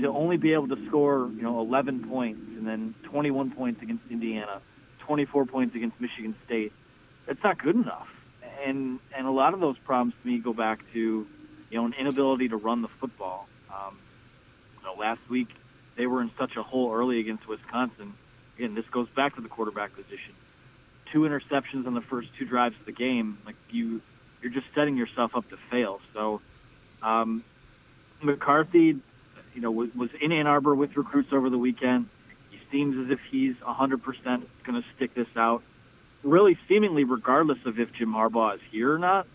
to 0.00 0.06
only 0.06 0.38
be 0.38 0.54
able 0.54 0.68
to 0.68 0.86
score, 0.86 1.28
you 1.36 1.42
know, 1.42 1.60
11 1.60 2.08
points 2.08 2.40
and 2.56 2.66
then 2.66 2.94
21 3.04 3.50
points 3.50 3.82
against 3.82 4.02
Indiana, 4.10 4.62
24 5.00 5.44
points 5.44 5.76
against 5.76 6.00
Michigan 6.00 6.34
State, 6.46 6.72
that's 7.26 7.42
not 7.44 7.62
good 7.62 7.76
enough. 7.76 8.08
And 8.64 8.98
and 9.16 9.26
a 9.26 9.30
lot 9.30 9.54
of 9.54 9.60
those 9.60 9.76
problems 9.84 10.14
to 10.22 10.28
me 10.28 10.38
go 10.38 10.52
back 10.54 10.80
to 10.94 11.26
you 11.72 11.78
know, 11.78 11.86
an 11.86 11.94
inability 11.98 12.48
to 12.48 12.56
run 12.56 12.82
the 12.82 12.88
football. 13.00 13.48
Um, 13.70 13.98
you 14.78 14.84
know, 14.84 14.94
last 15.00 15.20
week 15.30 15.48
they 15.96 16.06
were 16.06 16.20
in 16.20 16.30
such 16.38 16.54
a 16.56 16.62
hole 16.62 16.92
early 16.92 17.18
against 17.18 17.48
Wisconsin. 17.48 18.12
Again, 18.58 18.74
this 18.74 18.84
goes 18.92 19.08
back 19.16 19.36
to 19.36 19.40
the 19.40 19.48
quarterback 19.48 19.94
position. 19.96 20.34
Two 21.10 21.20
interceptions 21.20 21.86
on 21.86 21.94
the 21.94 22.02
first 22.02 22.28
two 22.38 22.44
drives 22.44 22.76
of 22.78 22.84
the 22.84 22.92
game. 22.92 23.38
Like 23.46 23.56
you, 23.70 24.02
you're 24.42 24.52
just 24.52 24.66
setting 24.74 24.98
yourself 24.98 25.32
up 25.34 25.48
to 25.48 25.56
fail. 25.70 26.00
So, 26.12 26.42
um, 27.02 27.42
McCarthy, 28.22 29.00
you 29.54 29.60
know, 29.60 29.70
was, 29.70 29.88
was 29.94 30.10
in 30.20 30.30
Ann 30.30 30.46
Arbor 30.46 30.74
with 30.74 30.94
recruits 30.94 31.30
over 31.32 31.48
the 31.48 31.58
weekend. 31.58 32.06
He 32.50 32.58
seems 32.70 33.06
as 33.06 33.10
if 33.10 33.18
he's 33.30 33.54
100% 33.56 34.02
going 34.24 34.46
to 34.66 34.84
stick 34.96 35.14
this 35.14 35.26
out. 35.36 35.62
Really, 36.22 36.58
seemingly 36.68 37.04
regardless 37.04 37.58
of 37.64 37.80
if 37.80 37.92
Jim 37.94 38.12
Harbaugh 38.12 38.56
is 38.56 38.60
here 38.70 38.94
or 38.94 38.98
not. 38.98 39.26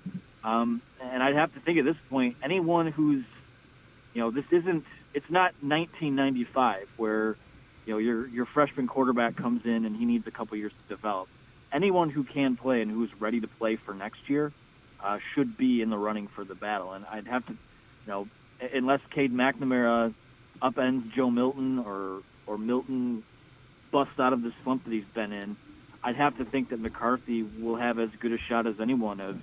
Um, 0.47 0.81
and 1.01 1.21
I'd 1.21 1.35
have 1.35 1.53
to 1.55 1.59
think 1.59 1.77
at 1.77 1.83
this 1.83 1.97
point, 2.09 2.37
anyone 2.41 2.89
who's, 2.89 3.25
you 4.13 4.21
know, 4.21 4.31
this 4.31 4.45
isn't, 4.49 4.85
it's 5.13 5.29
not 5.29 5.51
1995 5.61 6.87
where, 6.95 7.35
you 7.85 7.93
know, 7.93 7.97
your 7.97 8.27
your 8.27 8.45
freshman 8.45 8.87
quarterback 8.87 9.35
comes 9.35 9.61
in 9.65 9.83
and 9.85 9.95
he 9.95 10.05
needs 10.05 10.25
a 10.25 10.31
couple 10.31 10.55
years 10.57 10.71
to 10.71 10.95
develop. 10.95 11.27
Anyone 11.73 12.09
who 12.09 12.23
can 12.23 12.55
play 12.55 12.81
and 12.81 12.89
who's 12.89 13.09
ready 13.19 13.41
to 13.41 13.47
play 13.47 13.77
for 13.85 13.93
next 13.93 14.19
year 14.27 14.53
uh, 15.03 15.17
should 15.35 15.57
be 15.57 15.81
in 15.81 15.89
the 15.89 15.97
running 15.97 16.29
for 16.33 16.45
the 16.45 16.55
battle. 16.55 16.93
And 16.93 17.05
I'd 17.05 17.27
have 17.27 17.45
to, 17.47 17.51
you 17.51 18.07
know, 18.07 18.27
unless 18.73 19.01
Cade 19.13 19.33
McNamara 19.33 20.13
upends 20.61 21.13
Joe 21.13 21.29
Milton 21.29 21.79
or 21.79 22.21
or 22.45 22.57
Milton 22.57 23.23
busts 23.91 24.17
out 24.17 24.31
of 24.31 24.43
the 24.43 24.53
slump 24.63 24.85
that 24.85 24.93
he's 24.93 25.03
been 25.13 25.33
in, 25.33 25.57
I'd 26.03 26.15
have 26.15 26.37
to 26.37 26.45
think 26.45 26.69
that 26.69 26.79
McCarthy 26.79 27.43
will 27.43 27.75
have 27.75 27.99
as 27.99 28.09
good 28.21 28.31
a 28.31 28.37
shot 28.47 28.65
as 28.65 28.75
anyone 28.79 29.19
of 29.19 29.41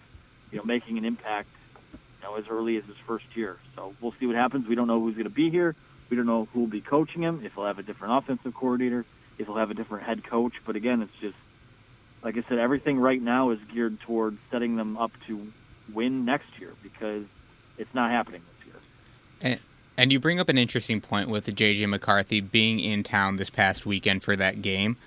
you 0.55 0.61
know, 0.61 0.65
making 0.65 0.97
an 0.99 1.05
impact, 1.05 1.49
you 1.93 1.99
know, 2.23 2.37
as 2.37 2.45
early 2.49 2.77
as 2.77 2.85
his 2.85 2.97
first 3.09 3.25
year. 3.35 3.59
So 3.75 3.93
we'll 4.01 4.15
see 4.21 4.27
what 4.27 4.37
happens. 4.37 4.69
We 4.69 4.77
don't 4.77 4.87
know 4.87 5.01
who's 5.01 5.15
going 5.15 5.25
to 5.25 5.31
be 5.31 5.51
here. 5.51 5.75
We 6.09 6.17
don't 6.17 6.27
know 6.27 6.47
who 6.53 6.61
will 6.61 6.67
be 6.69 6.81
coaching 6.81 7.23
him. 7.23 7.45
If 7.45 7.55
he'll 7.55 7.67
have 7.67 7.81
a 7.81 7.83
different 7.83 8.17
offensive 8.17 8.55
coordinator, 8.55 9.05
if 9.37 9.47
he'll 9.47 9.57
have 9.57 9.73
a 9.73 9.75
different 9.75 10.05
head 10.05 10.23
coach. 10.23 10.53
But 10.65 10.77
again, 10.77 11.03
it's 11.03 11.13
just 11.21 11.35
like 12.23 12.37
I 12.39 12.49
said, 12.49 12.59
everything 12.59 12.99
right 12.99 13.21
now 13.21 13.51
is 13.51 13.59
geared 13.73 14.01
towards 14.01 14.39
setting 14.53 14.77
them 14.77 14.97
up 14.97 15.11
to 15.27 15.53
win 15.93 16.25
next 16.25 16.47
year 16.61 16.73
because 16.85 17.25
it's 17.77 17.93
not 17.93 18.13
happening 18.13 18.43
this 18.61 18.67
year. 18.69 18.77
And, 19.41 19.61
and 19.97 20.13
you 20.13 20.21
bring 20.21 20.39
up 20.39 20.49
an 20.49 20.57
interesting 20.57 21.01
point 21.01 21.29
with 21.29 21.53
J.J. 21.53 21.87
McCarthy 21.87 22.41
being 22.41 22.79
in 22.79 23.03
town 23.03 23.37
this 23.37 23.51
past 23.51 23.85
weekend 23.85 24.23
for 24.23 24.37
that 24.37 24.63
game. 24.63 24.99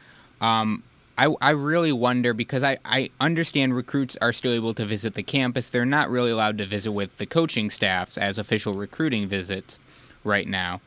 Um, 0.42 0.84
I, 1.18 1.34
I 1.42 1.52
really 1.52 1.92
wonder 1.92 2.34
because 2.34 2.64
I, 2.64 2.78
I 2.86 3.10
understand 3.20 3.76
recruits 3.76 4.18
are 4.22 4.34
still 4.34 4.52
able 4.54 4.74
to 4.76 4.86
visit 4.86 5.16
the 5.16 5.24
campus. 5.24 5.70
They're 5.70 5.86
not 5.86 6.10
really 6.10 6.32
allowed 6.32 6.58
to 6.60 6.66
visit 6.66 6.92
with 6.92 7.18
the 7.18 7.26
coaching 7.26 7.70
staffs 7.70 8.18
as 8.18 8.38
official 8.38 8.74
recruiting 8.74 9.28
visits 9.28 9.80
right 10.24 10.48
now. 10.48 10.82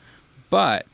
But 0.50 0.86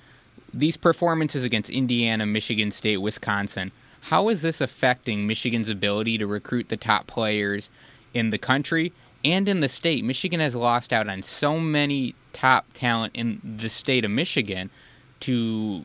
these 0.55 0.76
performances 0.76 1.45
against 1.45 1.71
Indiana, 1.71 2.25
Michigan 2.25 2.71
State, 2.71 2.99
Wisconsin, 2.99 3.73
how 4.02 4.28
is 4.28 4.43
this 4.43 4.61
affecting 4.61 5.26
Michigan's 5.26 5.69
ability 5.69 6.16
to 6.19 6.26
recruit 6.26 6.69
the 6.69 6.76
top 6.76 7.07
players 7.07 7.69
in 8.14 8.31
the 8.31 8.38
country 8.38 8.93
and 9.25 9.49
in 9.49 9.61
the 9.61 9.69
state. 9.69 10.05
Michigan 10.05 10.40
has 10.40 10.55
lost 10.55 10.93
out 10.93 11.09
on 11.09 11.23
so 11.23 11.59
many 11.59 12.14
top 12.33 12.64
talent 12.73 13.14
in 13.14 13.40
the 13.43 13.69
state 13.69 14.05
of 14.05 14.11
Michigan 14.11 14.71
to 15.21 15.85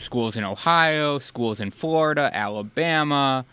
schools 0.00 0.36
in 0.36 0.44
Ohio, 0.44 1.18
schools 1.18 1.60
in 1.60 1.70
Florida, 1.70 2.30
Alabama, 2.32 3.44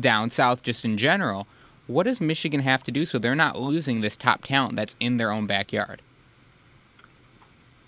down 0.00 0.30
south, 0.30 0.62
just 0.62 0.84
in 0.84 0.96
general. 0.96 1.46
What 1.86 2.04
does 2.04 2.20
Michigan 2.20 2.60
have 2.60 2.82
to 2.84 2.90
do 2.90 3.06
so 3.06 3.18
they're 3.18 3.34
not 3.34 3.58
losing 3.58 4.00
this 4.00 4.16
top 4.16 4.44
talent 4.44 4.76
that's 4.76 4.94
in 5.00 5.16
their 5.16 5.32
own 5.32 5.46
backyard? 5.46 6.02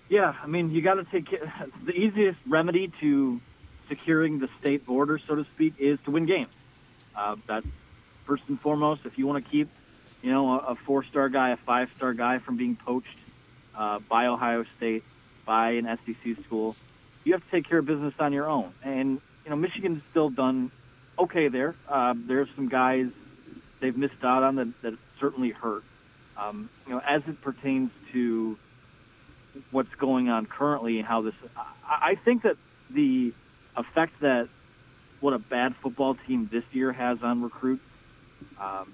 Yeah, 0.09 0.35
I 0.43 0.47
mean, 0.47 0.71
you 0.71 0.83
got 0.83 0.95
to 0.95 1.05
take 1.05 1.31
the 1.85 1.93
easiest 1.93 2.39
remedy 2.47 2.93
to 3.01 3.41
securing 3.89 4.39
the 4.39 4.49
state 4.61 4.87
border, 4.87 5.21
so 5.27 5.35
to 5.35 5.45
speak, 5.55 5.75
is 5.79 5.99
to 6.05 6.11
win 6.11 6.27
games. 6.27 6.53
Uh, 7.15 7.37
that's 7.47 7.67
first 8.25 8.43
and 8.49 8.61
foremost. 8.61 9.03
If 9.05 9.19
you 9.19 9.27
want 9.27 9.45
to 9.45 9.51
keep, 9.51 9.69
you 10.23 10.33
know, 10.33 10.51
a, 10.51 10.73
a 10.73 10.75
four-star 10.75 11.29
guy, 11.29 11.51
a 11.51 11.57
five-star 11.59 12.15
guy 12.15 12.39
from 12.39 12.57
being 12.57 12.77
poached 12.77 13.09
uh, 13.77 13.99
by 14.09 14.27
Ohio 14.27 14.65
State, 14.77 15.05
by 15.45 15.73
an 15.73 15.99
SEC 16.07 16.43
school, 16.45 16.75
you 17.25 17.33
have 17.33 17.43
to 17.43 17.51
take 17.51 17.69
care 17.69 17.79
of 17.79 17.87
business 17.87 18.15
on 18.19 18.33
your 18.33 18.49
own. 18.49 18.73
And 18.83 19.21
you 19.45 19.51
know, 19.51 19.57
Michigan's 19.57 20.03
still 20.11 20.31
done 20.31 20.71
okay 21.19 21.49
there. 21.49 21.75
Uh, 21.89 22.15
there's 22.27 22.49
some 22.57 22.69
guys 22.69 23.07
they've 23.81 23.97
missed 23.97 24.23
out 24.23 24.43
on 24.43 24.57
that, 24.57 24.73
that 24.83 24.93
certainly 25.21 25.51
hurt. 25.51 25.83
Um, 26.39 26.71
you 26.87 26.93
know, 26.95 27.01
as 27.07 27.23
it 27.27 27.41
pertains 27.43 27.91
to 28.13 28.57
what's 29.71 29.95
going 29.99 30.29
on 30.29 30.47
currently 30.47 30.99
and 30.99 31.07
how 31.07 31.23
this, 31.23 31.35
I, 31.57 32.13
I 32.13 32.15
think 32.25 32.43
that 32.45 32.57
the 32.95 33.33
effect 33.77 34.13
that 34.21 34.49
what 35.21 35.35
a 35.35 35.39
bad 35.39 35.75
football 35.83 36.17
team 36.27 36.49
this 36.51 36.65
year 36.73 36.93
has 36.93 37.19
on 37.23 37.43
recruits 37.43 37.83
um, 38.61 38.93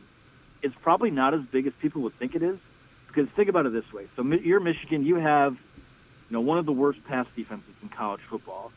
is 0.63 0.73
probably 0.83 1.11
not 1.11 1.35
as 1.35 1.41
big 1.53 1.67
as 1.67 1.73
people 1.81 2.03
would 2.03 2.19
think 2.19 2.35
it 2.35 2.43
is. 2.43 2.59
Because 3.07 3.31
think 3.37 3.49
about 3.49 3.65
it 3.67 3.73
this 3.73 3.91
way: 3.95 4.07
so 4.17 4.23
you're 4.23 4.61
Michigan, 4.61 5.05
you 5.05 5.17
have, 5.17 5.57
you 6.29 6.35
know, 6.35 6.41
one 6.41 6.59
of 6.59 6.67
the 6.67 6.73
worst 6.73 6.99
pass 7.09 7.27
defenses 7.37 7.75
in 7.83 7.89
college 7.89 8.21
football. 8.29 8.73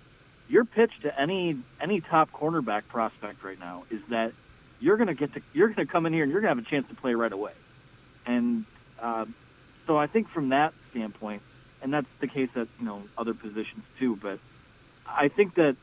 Your 0.48 0.66
pitch 0.66 0.92
to 1.04 1.20
any 1.20 1.58
any 1.82 2.02
top 2.02 2.32
cornerback 2.32 2.88
prospect 2.88 3.44
right 3.44 3.60
now 3.60 3.84
is 3.92 4.02
that 4.10 4.34
you're 4.80 4.98
going 4.98 5.08
to 5.08 5.14
get 5.14 5.34
to 5.34 5.42
you're 5.54 5.68
going 5.68 5.86
to 5.86 5.92
come 5.92 6.06
in 6.06 6.14
here 6.14 6.24
and 6.24 6.32
you're 6.32 6.42
going 6.42 6.56
to 6.56 6.62
have 6.62 6.66
a 6.66 6.70
chance 6.70 6.88
to 6.90 6.96
play 6.96 7.14
right 7.14 7.32
away. 7.32 7.54
And 8.26 8.66
uh, 9.02 9.26
so 9.88 9.98
I 9.98 10.08
think 10.08 10.30
from 10.30 10.50
that 10.50 10.74
standpoint, 10.92 11.42
and 11.82 11.94
that's 11.94 12.08
the 12.22 12.28
case 12.28 12.50
at 12.56 12.68
you 12.80 12.86
know 12.86 13.04
other 13.18 13.34
positions 13.34 13.84
too. 14.00 14.18
But 14.22 14.40
I 15.08 15.30
think 15.30 15.56
that 15.56 15.76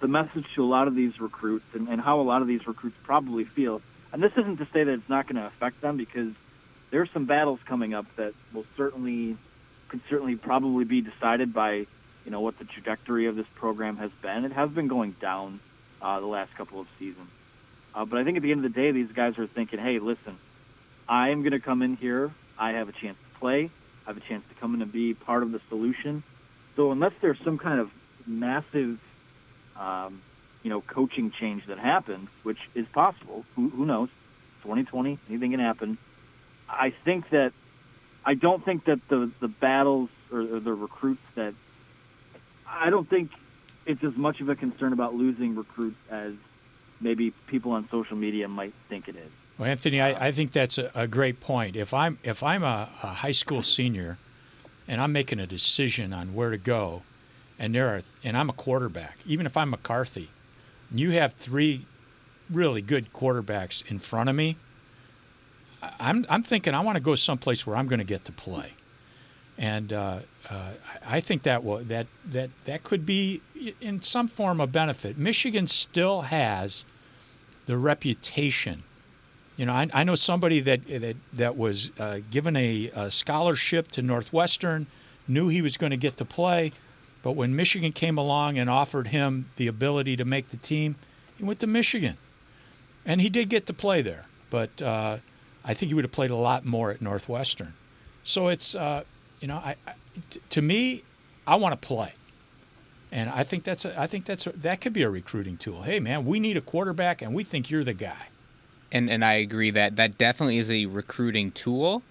the 0.00 0.08
message 0.08 0.44
to 0.56 0.62
a 0.62 0.66
lot 0.66 0.88
of 0.88 0.94
these 0.94 1.12
recruits 1.20 1.66
and, 1.74 1.88
and 1.88 2.00
how 2.00 2.20
a 2.20 2.22
lot 2.22 2.42
of 2.42 2.48
these 2.48 2.66
recruits 2.66 2.96
probably 3.04 3.44
feel, 3.44 3.82
and 4.12 4.22
this 4.22 4.32
isn't 4.36 4.56
to 4.58 4.64
say 4.72 4.84
that 4.84 4.92
it's 4.92 5.08
not 5.08 5.26
going 5.26 5.36
to 5.36 5.46
affect 5.46 5.82
them 5.82 5.96
because 5.96 6.32
there's 6.90 7.08
some 7.12 7.26
battles 7.26 7.60
coming 7.66 7.94
up 7.94 8.06
that 8.16 8.32
will 8.52 8.64
certainly 8.76 9.36
could 9.90 10.00
certainly 10.08 10.36
probably 10.36 10.84
be 10.84 11.02
decided 11.02 11.52
by 11.52 11.86
you 12.24 12.30
know 12.30 12.40
what 12.40 12.58
the 12.58 12.64
trajectory 12.64 13.26
of 13.26 13.36
this 13.36 13.46
program 13.56 13.96
has 13.96 14.10
been. 14.22 14.44
It 14.44 14.52
has 14.52 14.70
been 14.70 14.88
going 14.88 15.16
down 15.20 15.60
uh, 16.00 16.20
the 16.20 16.26
last 16.26 16.54
couple 16.56 16.80
of 16.80 16.86
seasons. 16.98 17.28
Uh, 17.94 18.04
but 18.04 18.18
I 18.18 18.24
think 18.24 18.36
at 18.36 18.42
the 18.42 18.52
end 18.52 18.64
of 18.64 18.72
the 18.72 18.80
day, 18.80 18.92
these 18.92 19.10
guys 19.14 19.36
are 19.38 19.48
thinking, 19.48 19.78
hey, 19.78 19.98
listen, 19.98 20.38
I 21.08 21.30
am 21.30 21.42
going 21.42 21.52
to 21.52 21.60
come 21.60 21.82
in 21.82 21.96
here. 21.96 22.32
I 22.58 22.70
have 22.70 22.88
a 22.88 22.92
chance 22.92 23.16
to 23.32 23.40
play. 23.40 23.70
I 24.06 24.10
have 24.10 24.16
a 24.16 24.28
chance 24.28 24.44
to 24.48 24.60
come 24.60 24.74
in 24.74 24.82
and 24.82 24.92
be 24.92 25.14
part 25.14 25.42
of 25.42 25.50
the 25.50 25.60
solution. 25.68 26.22
So 26.76 26.92
unless 26.92 27.12
there's 27.20 27.38
some 27.44 27.58
kind 27.58 27.80
of 27.80 27.90
massive, 28.26 28.98
um, 29.78 30.22
you 30.62 30.70
know, 30.70 30.80
coaching 30.82 31.32
change 31.40 31.64
that 31.68 31.78
happens, 31.78 32.28
which 32.44 32.58
is 32.74 32.86
possible, 32.94 33.44
who, 33.56 33.70
who 33.70 33.86
knows? 33.86 34.08
2020, 34.62 35.18
anything 35.28 35.50
can 35.50 35.60
happen. 35.60 35.98
I 36.68 36.92
think 37.04 37.30
that 37.30 37.52
I 38.24 38.34
don't 38.34 38.64
think 38.64 38.84
that 38.84 39.00
the 39.08 39.30
the 39.40 39.48
battles 39.48 40.10
or, 40.32 40.40
or 40.40 40.60
the 40.60 40.74
recruits 40.74 41.22
that 41.34 41.54
I 42.66 42.90
don't 42.90 43.08
think 43.08 43.30
it's 43.86 44.04
as 44.04 44.16
much 44.16 44.40
of 44.40 44.48
a 44.48 44.54
concern 44.54 44.92
about 44.92 45.14
losing 45.14 45.56
recruits 45.56 45.96
as 46.10 46.34
maybe 47.00 47.32
people 47.46 47.72
on 47.72 47.88
social 47.90 48.16
media 48.16 48.46
might 48.48 48.74
think 48.88 49.08
it 49.08 49.16
is. 49.16 49.30
Well, 49.58 49.68
Anthony, 49.68 50.00
I, 50.00 50.28
I 50.28 50.32
think 50.32 50.52
that's 50.52 50.78
a, 50.78 50.90
a, 50.94 51.06
great 51.06 51.40
point. 51.40 51.76
If 51.76 51.92
I'm 51.92 52.18
if 52.22 52.42
I'm 52.42 52.62
a, 52.62 52.88
a, 53.02 53.08
high 53.08 53.30
school 53.30 53.62
senior, 53.62 54.18
and 54.88 55.00
I'm 55.00 55.12
making 55.12 55.38
a 55.40 55.46
decision 55.46 56.12
on 56.12 56.34
where 56.34 56.50
to 56.50 56.58
go, 56.58 57.02
and 57.58 57.74
there 57.74 57.88
are 57.88 58.02
and 58.24 58.36
I'm 58.36 58.48
a 58.48 58.54
quarterback, 58.54 59.18
even 59.26 59.46
if 59.46 59.56
I'm 59.56 59.70
McCarthy, 59.70 60.30
you 60.90 61.10
have 61.12 61.34
three 61.34 61.86
really 62.50 62.82
good 62.82 63.12
quarterbacks 63.12 63.84
in 63.90 63.98
front 63.98 64.28
of 64.28 64.36
me. 64.36 64.56
I'm 65.82 66.26
I'm 66.28 66.42
thinking 66.42 66.74
I 66.74 66.80
want 66.80 66.96
to 66.96 67.00
go 67.00 67.14
someplace 67.14 67.66
where 67.66 67.76
I'm 67.76 67.86
going 67.86 67.98
to 68.00 68.04
get 68.04 68.24
to 68.26 68.32
play, 68.32 68.74
and 69.56 69.92
uh, 69.92 70.18
uh, 70.48 70.70
I 71.06 71.20
think 71.20 71.42
that 71.44 71.64
will 71.64 71.78
that 71.84 72.06
that 72.26 72.50
that 72.64 72.82
could 72.82 73.06
be 73.06 73.40
in 73.80 74.02
some 74.02 74.28
form 74.28 74.60
a 74.60 74.66
benefit. 74.66 75.16
Michigan 75.16 75.68
still 75.68 76.22
has 76.22 76.84
the 77.66 77.76
reputation. 77.76 78.82
You 79.56 79.66
know, 79.66 79.72
I, 79.72 79.88
I 79.92 80.04
know 80.04 80.14
somebody 80.14 80.60
that 80.60 80.86
that 80.86 81.16
that 81.32 81.56
was 81.56 81.90
uh, 81.98 82.20
given 82.30 82.56
a, 82.56 82.90
a, 82.94 83.10
scholarship 83.10 83.88
to 83.92 84.02
Northwestern, 84.02 84.86
knew 85.26 85.48
he 85.48 85.62
was 85.62 85.76
going 85.76 85.90
to 85.90 85.96
get 85.96 86.16
to 86.18 86.24
play, 86.24 86.72
but 87.22 87.32
when 87.32 87.56
Michigan 87.56 87.92
came 87.92 88.18
along 88.18 88.58
and 88.58 88.68
offered 88.68 89.08
him 89.08 89.50
the 89.56 89.66
ability 89.66 90.16
to 90.16 90.24
make 90.24 90.48
the 90.48 90.56
team, 90.56 90.96
he 91.36 91.44
went 91.44 91.60
to 91.60 91.66
Michigan, 91.66 92.16
and 93.04 93.20
he 93.20 93.28
did 93.28 93.48
get 93.48 93.66
to 93.66 93.72
play 93.72 94.02
there. 94.02 94.26
But 94.50 94.82
uh, 94.82 95.18
I 95.64 95.74
think 95.74 95.88
he 95.88 95.94
would 95.94 96.04
have 96.04 96.12
played 96.12 96.30
a 96.30 96.36
lot 96.36 96.64
more 96.64 96.90
at 96.90 97.00
Northwestern. 97.02 97.74
So 98.24 98.48
it's 98.48 98.74
uh, 98.74 99.04
you 99.40 99.48
know, 99.48 99.56
I, 99.56 99.76
I 99.86 99.94
t- 100.28 100.40
to 100.50 100.62
me, 100.62 101.02
I 101.46 101.56
want 101.56 101.80
to 101.80 101.86
play. 101.86 102.10
And 103.12 103.28
I 103.28 103.42
think 103.42 103.64
that's 103.64 103.84
a, 103.84 104.00
I 104.00 104.06
think 104.06 104.24
that's 104.24 104.46
a, 104.46 104.52
that 104.52 104.80
could 104.80 104.92
be 104.92 105.02
a 105.02 105.10
recruiting 105.10 105.56
tool. 105.56 105.82
Hey, 105.82 105.98
man, 105.98 106.24
we 106.24 106.38
need 106.38 106.56
a 106.56 106.60
quarterback, 106.60 107.22
and 107.22 107.34
we 107.34 107.42
think 107.42 107.70
you're 107.70 107.84
the 107.84 107.94
guy. 107.94 108.28
And 108.92 109.10
and 109.10 109.24
I 109.24 109.34
agree 109.34 109.70
that 109.70 109.96
that 109.96 110.16
definitely 110.16 110.58
is 110.58 110.70
a 110.70 110.86
recruiting 110.86 111.50
tool. 111.50 112.02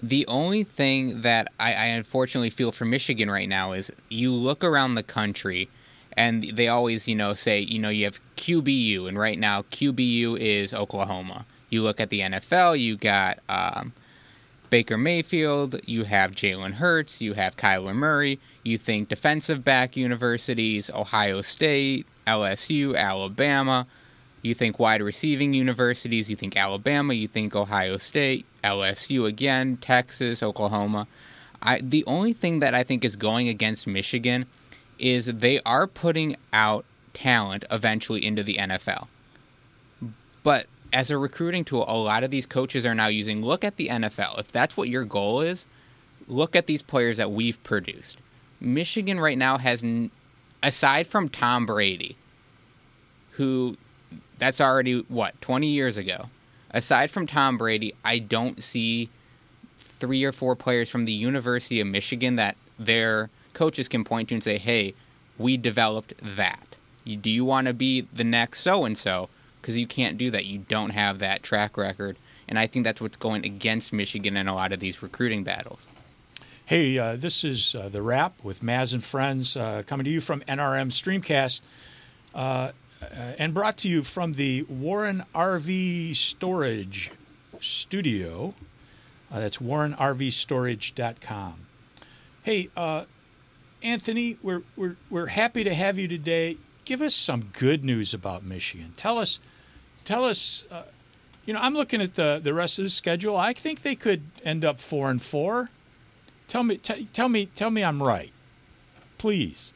The 0.00 0.26
only 0.26 0.64
thing 0.64 1.22
that 1.22 1.48
I, 1.58 1.74
I 1.74 1.86
unfortunately 1.86 2.50
feel 2.50 2.72
for 2.72 2.84
Michigan 2.84 3.30
right 3.30 3.48
now 3.48 3.72
is 3.72 3.90
you 4.08 4.32
look 4.32 4.62
around 4.62 4.94
the 4.94 5.02
country, 5.02 5.68
and 6.16 6.44
they 6.44 6.68
always 6.68 7.08
you 7.08 7.16
know 7.16 7.34
say 7.34 7.58
you 7.58 7.80
know 7.80 7.88
you 7.88 8.04
have 8.04 8.20
QBU, 8.36 9.08
and 9.08 9.18
right 9.18 9.38
now 9.38 9.62
QBU 9.62 10.38
is 10.38 10.72
Oklahoma. 10.72 11.46
You 11.74 11.82
look 11.82 11.98
at 11.98 12.10
the 12.10 12.20
NFL, 12.20 12.78
you 12.78 12.96
got. 12.96 13.40
Um, 13.48 13.92
Baker 14.70 14.96
Mayfield, 14.96 15.80
you 15.86 16.04
have 16.04 16.32
Jalen 16.32 16.74
Hurts, 16.74 17.20
you 17.20 17.34
have 17.34 17.56
Kyler 17.56 17.94
Murray, 17.94 18.40
you 18.64 18.76
think 18.76 19.08
defensive 19.08 19.62
back 19.62 19.96
universities, 19.96 20.90
Ohio 20.90 21.42
State, 21.42 22.06
LSU, 22.26 22.96
Alabama, 22.96 23.86
you 24.42 24.54
think 24.54 24.78
wide 24.78 25.00
receiving 25.00 25.54
universities, 25.54 26.28
you 26.28 26.36
think 26.36 26.56
Alabama, 26.56 27.14
you 27.14 27.28
think 27.28 27.54
Ohio 27.54 27.98
State, 27.98 28.46
LSU 28.64 29.26
again, 29.26 29.76
Texas, 29.76 30.42
Oklahoma. 30.42 31.06
I, 31.62 31.80
the 31.80 32.04
only 32.06 32.32
thing 32.32 32.60
that 32.60 32.74
I 32.74 32.82
think 32.82 33.04
is 33.04 33.16
going 33.16 33.48
against 33.48 33.86
Michigan 33.86 34.46
is 34.98 35.26
they 35.26 35.60
are 35.60 35.86
putting 35.86 36.36
out 36.52 36.84
talent 37.12 37.64
eventually 37.70 38.24
into 38.24 38.42
the 38.42 38.56
NFL. 38.56 39.06
But 40.42 40.66
as 40.94 41.10
a 41.10 41.18
recruiting 41.18 41.64
tool, 41.64 41.84
a 41.88 41.96
lot 41.96 42.22
of 42.22 42.30
these 42.30 42.46
coaches 42.46 42.86
are 42.86 42.94
now 42.94 43.08
using 43.08 43.42
look 43.42 43.64
at 43.64 43.76
the 43.76 43.88
NFL. 43.88 44.38
If 44.38 44.52
that's 44.52 44.76
what 44.76 44.88
your 44.88 45.04
goal 45.04 45.40
is, 45.40 45.66
look 46.28 46.54
at 46.54 46.66
these 46.66 46.82
players 46.82 47.16
that 47.16 47.32
we've 47.32 47.60
produced. 47.64 48.18
Michigan 48.60 49.18
right 49.18 49.36
now 49.36 49.58
has, 49.58 49.84
aside 50.62 51.08
from 51.08 51.28
Tom 51.28 51.66
Brady, 51.66 52.16
who 53.32 53.76
that's 54.38 54.60
already 54.60 55.00
what, 55.08 55.38
20 55.40 55.66
years 55.66 55.96
ago. 55.96 56.30
Aside 56.70 57.10
from 57.10 57.26
Tom 57.26 57.58
Brady, 57.58 57.92
I 58.04 58.18
don't 58.18 58.62
see 58.62 59.10
three 59.76 60.22
or 60.22 60.32
four 60.32 60.54
players 60.54 60.88
from 60.88 61.06
the 61.06 61.12
University 61.12 61.80
of 61.80 61.88
Michigan 61.88 62.36
that 62.36 62.56
their 62.78 63.30
coaches 63.52 63.88
can 63.88 64.04
point 64.04 64.28
to 64.28 64.34
and 64.36 64.44
say, 64.44 64.58
hey, 64.58 64.94
we 65.38 65.56
developed 65.56 66.14
that. 66.22 66.76
Do 67.04 67.30
you 67.30 67.44
want 67.44 67.66
to 67.66 67.74
be 67.74 68.02
the 68.12 68.24
next 68.24 68.60
so 68.60 68.84
and 68.84 68.96
so? 68.96 69.28
Because 69.64 69.78
you 69.78 69.86
can't 69.86 70.18
do 70.18 70.30
that. 70.30 70.44
You 70.44 70.58
don't 70.58 70.90
have 70.90 71.20
that 71.20 71.42
track 71.42 71.78
record. 71.78 72.18
And 72.46 72.58
I 72.58 72.66
think 72.66 72.84
that's 72.84 73.00
what's 73.00 73.16
going 73.16 73.46
against 73.46 73.94
Michigan 73.94 74.36
in 74.36 74.46
a 74.46 74.54
lot 74.54 74.72
of 74.72 74.80
these 74.80 75.02
recruiting 75.02 75.42
battles. 75.42 75.86
Hey, 76.66 76.98
uh, 76.98 77.16
this 77.16 77.44
is 77.44 77.74
uh, 77.74 77.88
The 77.88 78.02
Rap 78.02 78.44
with 78.44 78.60
Maz 78.60 78.92
and 78.92 79.02
Friends 79.02 79.56
uh, 79.56 79.82
coming 79.86 80.04
to 80.04 80.10
you 80.10 80.20
from 80.20 80.42
NRM 80.42 80.88
Streamcast 80.90 81.62
uh, 82.34 82.72
uh, 83.00 83.04
and 83.38 83.54
brought 83.54 83.78
to 83.78 83.88
you 83.88 84.02
from 84.02 84.34
the 84.34 84.64
Warren 84.64 85.24
RV 85.34 86.14
Storage 86.14 87.10
Studio. 87.58 88.52
Uh, 89.32 89.40
that's 89.40 89.56
warrenrvstorage.com. 89.56 91.54
Hey, 92.42 92.68
Anthony, 93.82 94.36
we're, 94.42 94.60
we're, 94.76 94.96
we're 95.08 95.28
happy 95.28 95.64
to 95.64 95.72
have 95.72 95.98
you 95.98 96.06
today. 96.06 96.58
Give 96.84 97.00
us 97.00 97.14
some 97.14 97.46
good 97.58 97.82
news 97.82 98.12
about 98.12 98.44
Michigan. 98.44 98.92
Tell 98.98 99.16
us– 99.18 99.40
tell 100.04 100.24
us, 100.24 100.64
uh, 100.70 100.82
you 101.46 101.52
know, 101.54 101.60
I'm 101.60 101.74
looking 101.74 102.00
at 102.00 102.14
the 102.14 102.40
the 102.42 102.54
rest 102.54 102.78
of 102.78 102.84
the 102.84 102.90
schedule. 102.90 103.36
I 103.36 103.52
think 103.52 103.82
they 103.82 103.94
could 103.94 104.22
end 104.44 104.64
up 104.64 104.78
four 104.78 105.10
and 105.10 105.20
four. 105.20 105.70
Tell 106.48 106.62
me, 106.62 106.76
t- 106.76 107.08
tell 107.12 107.28
me, 107.28 107.46
tell 107.46 107.70
me, 107.70 107.82
I'm 107.82 108.02
right, 108.02 108.32
please. 109.18 109.72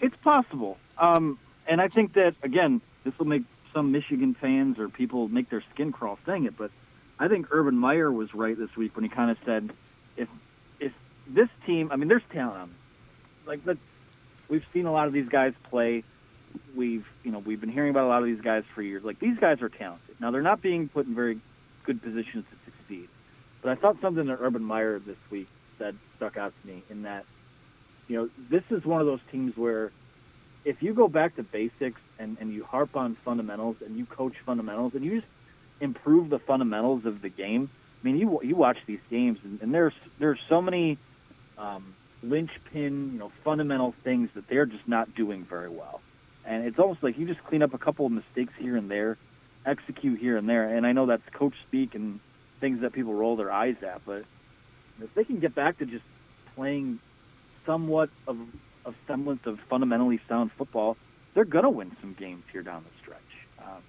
It's 0.00 0.16
possible, 0.16 0.78
um, 0.98 1.38
and 1.66 1.80
I 1.80 1.88
think 1.88 2.14
that 2.14 2.34
again, 2.42 2.80
this 3.04 3.16
will 3.18 3.26
make 3.26 3.42
some 3.72 3.92
Michigan 3.92 4.34
fans 4.34 4.78
or 4.78 4.88
people 4.88 5.28
make 5.28 5.50
their 5.50 5.62
skin 5.72 5.92
crawl 5.92 6.18
saying 6.26 6.44
it, 6.44 6.56
but 6.56 6.70
I 7.18 7.28
think 7.28 7.48
Urban 7.50 7.76
Meyer 7.76 8.10
was 8.10 8.34
right 8.34 8.56
this 8.58 8.74
week 8.76 8.96
when 8.96 9.04
he 9.04 9.10
kind 9.10 9.30
of 9.30 9.36
said, 9.44 9.70
if 10.16 10.28
if 10.80 10.92
this 11.28 11.48
team, 11.66 11.90
I 11.92 11.96
mean, 11.96 12.08
there's 12.08 12.22
talent 12.32 12.58
on, 12.62 12.74
like 13.46 13.60
let 13.64 13.76
we've 14.48 14.64
seen 14.72 14.86
a 14.86 14.92
lot 14.92 15.06
of 15.06 15.12
these 15.12 15.28
guys 15.28 15.52
play. 15.68 16.02
We've 16.74 17.06
you 17.24 17.32
know 17.32 17.38
we've 17.38 17.60
been 17.60 17.70
hearing 17.70 17.90
about 17.90 18.04
a 18.04 18.08
lot 18.08 18.22
of 18.22 18.26
these 18.26 18.40
guys 18.40 18.64
for 18.74 18.82
years. 18.82 19.02
Like 19.04 19.20
these 19.20 19.38
guys 19.38 19.62
are 19.62 19.68
talented. 19.68 20.16
Now 20.20 20.30
they're 20.30 20.42
not 20.42 20.62
being 20.62 20.88
put 20.88 21.06
in 21.06 21.14
very 21.14 21.40
good 21.84 22.02
positions 22.02 22.44
to 22.50 22.70
succeed. 22.70 23.08
But 23.62 23.72
I 23.72 23.74
thought 23.74 23.96
something 24.00 24.26
that 24.26 24.38
Urban 24.40 24.62
Meyer 24.62 24.98
this 24.98 25.18
week 25.30 25.48
said 25.78 25.96
stuck 26.16 26.36
out 26.36 26.52
to 26.60 26.68
me 26.68 26.82
in 26.90 27.02
that 27.02 27.24
you 28.08 28.16
know 28.16 28.30
this 28.50 28.62
is 28.70 28.84
one 28.84 29.00
of 29.00 29.06
those 29.06 29.20
teams 29.30 29.56
where 29.56 29.90
if 30.64 30.82
you 30.82 30.94
go 30.94 31.08
back 31.08 31.36
to 31.36 31.42
basics 31.42 32.00
and, 32.18 32.36
and 32.40 32.52
you 32.52 32.64
harp 32.64 32.96
on 32.96 33.16
fundamentals 33.24 33.76
and 33.84 33.96
you 33.96 34.06
coach 34.06 34.34
fundamentals 34.44 34.94
and 34.94 35.04
you 35.04 35.20
just 35.20 35.32
improve 35.80 36.28
the 36.30 36.38
fundamentals 36.38 37.06
of 37.06 37.22
the 37.22 37.28
game. 37.28 37.70
I 38.00 38.06
mean, 38.06 38.18
you 38.18 38.40
you 38.42 38.56
watch 38.56 38.78
these 38.86 39.00
games 39.10 39.38
and, 39.44 39.60
and 39.62 39.74
there's 39.74 39.94
there's 40.18 40.38
so 40.48 40.62
many 40.62 40.98
um, 41.58 41.94
linchpin, 42.22 43.12
you 43.12 43.18
know, 43.18 43.32
fundamental 43.44 43.94
things 44.04 44.30
that 44.34 44.48
they're 44.48 44.66
just 44.66 44.86
not 44.86 45.14
doing 45.14 45.44
very 45.48 45.68
well. 45.68 46.00
And 46.44 46.64
it's 46.64 46.78
almost 46.78 47.02
like 47.02 47.18
you 47.18 47.26
just 47.26 47.42
clean 47.44 47.62
up 47.62 47.74
a 47.74 47.78
couple 47.78 48.06
of 48.06 48.12
mistakes 48.12 48.52
here 48.58 48.76
and 48.76 48.90
there, 48.90 49.18
execute 49.66 50.18
here 50.18 50.36
and 50.36 50.48
there. 50.48 50.74
And 50.74 50.86
I 50.86 50.92
know 50.92 51.06
that's 51.06 51.22
coach 51.32 51.54
speak 51.68 51.94
and 51.94 52.20
things 52.60 52.80
that 52.82 52.92
people 52.92 53.14
roll 53.14 53.36
their 53.36 53.50
eyes 53.50 53.76
at, 53.82 54.04
but 54.04 54.24
if 55.00 55.14
they 55.14 55.24
can 55.24 55.40
get 55.40 55.54
back 55.54 55.78
to 55.78 55.86
just 55.86 56.04
playing 56.54 56.98
somewhat 57.66 58.10
of 58.26 58.38
a 58.84 58.92
semblance 59.06 59.40
of 59.46 59.58
fundamentally 59.68 60.20
sound 60.28 60.50
football, 60.56 60.96
they're 61.34 61.44
going 61.44 61.64
to 61.64 61.70
win 61.70 61.96
some 62.00 62.14
games 62.18 62.42
here 62.52 62.62
down 62.62 62.84
the 62.84 63.02
stretch. 63.02 63.20
Um, 63.58 63.82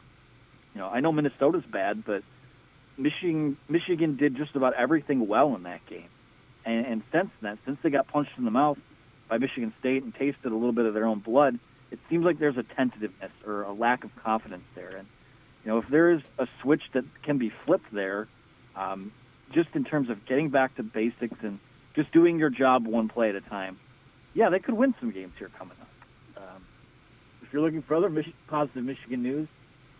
you 0.73 0.81
know, 0.81 0.87
I 0.87 0.99
know 0.99 1.11
Minnesota's 1.11 1.65
bad, 1.69 2.03
but 2.05 2.23
Michigan 2.97 3.57
Michigan 3.67 4.17
did 4.17 4.35
just 4.35 4.55
about 4.55 4.73
everything 4.73 5.27
well 5.27 5.55
in 5.55 5.63
that 5.63 5.85
game. 5.87 6.09
And, 6.65 6.85
and 6.85 7.03
since 7.11 7.29
then, 7.41 7.57
since 7.65 7.79
they 7.81 7.89
got 7.89 8.07
punched 8.07 8.31
in 8.37 8.45
the 8.45 8.51
mouth 8.51 8.77
by 9.29 9.37
Michigan 9.37 9.73
State 9.79 10.03
and 10.03 10.13
tasted 10.13 10.51
a 10.51 10.55
little 10.55 10.73
bit 10.73 10.85
of 10.85 10.93
their 10.93 11.05
own 11.05 11.19
blood, 11.19 11.57
it 11.91 11.99
seems 12.09 12.25
like 12.25 12.39
there's 12.39 12.57
a 12.57 12.63
tentativeness 12.63 13.31
or 13.45 13.63
a 13.63 13.73
lack 13.73 14.03
of 14.03 14.15
confidence 14.15 14.63
there. 14.75 14.95
And 14.97 15.07
you 15.63 15.71
know, 15.71 15.77
if 15.77 15.87
there 15.89 16.11
is 16.11 16.21
a 16.39 16.47
switch 16.61 16.83
that 16.93 17.03
can 17.23 17.37
be 17.37 17.51
flipped 17.65 17.93
there, 17.93 18.27
um, 18.75 19.11
just 19.53 19.69
in 19.75 19.83
terms 19.83 20.09
of 20.09 20.25
getting 20.25 20.49
back 20.49 20.75
to 20.77 20.83
basics 20.83 21.37
and 21.41 21.59
just 21.95 22.11
doing 22.11 22.39
your 22.39 22.49
job 22.49 22.87
one 22.87 23.09
play 23.09 23.29
at 23.29 23.35
a 23.35 23.41
time, 23.41 23.77
yeah, 24.33 24.49
they 24.49 24.59
could 24.59 24.73
win 24.73 24.95
some 24.99 25.11
games 25.11 25.33
here 25.37 25.51
coming 25.59 25.75
up. 25.81 25.89
Um, 26.37 26.65
if 27.41 27.51
you're 27.51 27.61
looking 27.61 27.81
for 27.81 27.95
other 27.95 28.09
Mich- 28.09 28.33
positive 28.47 28.83
Michigan 28.83 29.21
news, 29.21 29.47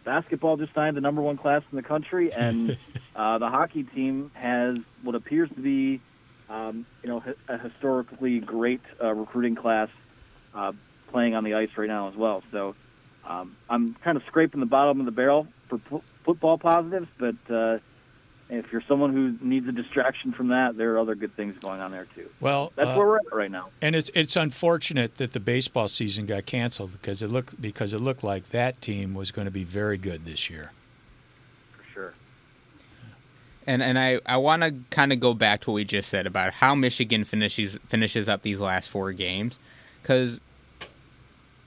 basketball 0.05 0.55
just 0.55 0.73
signed 0.73 0.95
the 0.95 1.01
number 1.01 1.21
one 1.21 1.37
class 1.37 1.63
in 1.69 1.75
the 1.75 1.83
country, 1.83 2.31
and 2.31 2.77
uh, 3.15 3.37
the 3.37 3.49
hockey 3.49 3.83
team 3.83 4.31
has 4.33 4.77
what 5.03 5.15
appears 5.15 5.49
to 5.49 5.61
be, 5.61 5.99
um, 6.49 6.85
you 7.03 7.09
know, 7.09 7.21
a 7.49 7.57
historically 7.57 8.39
great 8.39 8.81
uh, 9.03 9.13
recruiting 9.13 9.55
class 9.55 9.89
uh, 10.55 10.71
playing 11.11 11.35
on 11.35 11.43
the 11.43 11.53
ice 11.53 11.69
right 11.77 11.87
now 11.87 12.07
as 12.09 12.15
well. 12.15 12.43
So 12.51 12.75
um, 13.25 13.55
I'm 13.69 13.93
kind 13.95 14.17
of 14.17 14.23
scraping 14.25 14.59
the 14.59 14.65
bottom 14.65 14.99
of 14.99 15.05
the 15.05 15.11
barrel 15.11 15.47
for 15.67 15.77
p- 15.77 16.01
football 16.23 16.57
positives, 16.57 17.07
but 17.17 17.35
uh, 17.49 17.79
if 18.49 18.71
you're 18.71 18.83
someone 18.87 19.13
who 19.13 19.37
needs 19.45 19.67
a 19.67 19.71
distraction 19.71 20.33
from 20.33 20.49
that, 20.49 20.75
there 20.75 20.93
are 20.93 20.99
other 20.99 21.15
good 21.15 21.33
things 21.35 21.55
going 21.59 21.79
on 21.79 21.91
there 21.91 22.07
too. 22.15 22.29
Well, 22.41 22.73
that's 22.75 22.89
uh, 22.89 22.95
where 22.95 23.07
we're 23.07 23.17
at 23.17 23.33
right 23.33 23.51
now. 23.51 23.69
And 23.81 23.95
it's 23.95 24.11
it's 24.13 24.35
unfortunate 24.35 25.15
that 25.17 25.31
the 25.31 25.39
baseball 25.39 25.87
season 25.87 26.25
got 26.25 26.45
canceled 26.45 26.91
because 26.93 27.21
it 27.21 27.29
looked 27.29 27.61
because 27.61 27.93
it 27.93 27.99
looked 28.01 28.23
like 28.23 28.49
that 28.49 28.81
team 28.81 29.13
was 29.13 29.31
going 29.31 29.45
to 29.45 29.51
be 29.51 29.63
very 29.63 29.97
good 29.97 30.25
this 30.25 30.49
year. 30.49 30.71
For 31.77 31.83
sure. 31.93 32.13
And 33.65 33.81
and 33.81 33.97
I, 33.97 34.19
I 34.25 34.35
want 34.35 34.63
to 34.63 34.75
kind 34.89 35.13
of 35.13 35.21
go 35.21 35.33
back 35.33 35.61
to 35.61 35.71
what 35.71 35.75
we 35.75 35.85
just 35.85 36.09
said 36.09 36.27
about 36.27 36.55
how 36.55 36.75
Michigan 36.75 37.23
finishes 37.23 37.79
finishes 37.87 38.27
up 38.27 38.41
these 38.41 38.59
last 38.59 38.89
four 38.89 39.13
games, 39.13 39.59
because 40.01 40.41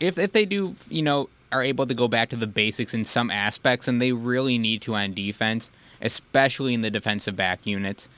if 0.00 0.18
if 0.18 0.33
they 0.33 0.44
do 0.44 0.74
you 0.88 1.02
know 1.02 1.28
are 1.52 1.62
able 1.62 1.87
to 1.87 1.94
go 1.94 2.09
back 2.09 2.30
to 2.30 2.37
the 2.37 2.46
basics 2.46 2.94
in 2.94 3.04
some 3.04 3.30
aspects, 3.30 3.87
and 3.87 4.02
they 4.02 4.12
really 4.12 4.59
need 4.59 4.83
to 4.83 4.94
on 4.94 5.14
defense 5.14 5.70
especially 6.04 6.74
in 6.74 6.83
the 6.83 6.90
defensive 6.90 7.35
back 7.35 7.66
units. 7.66 8.09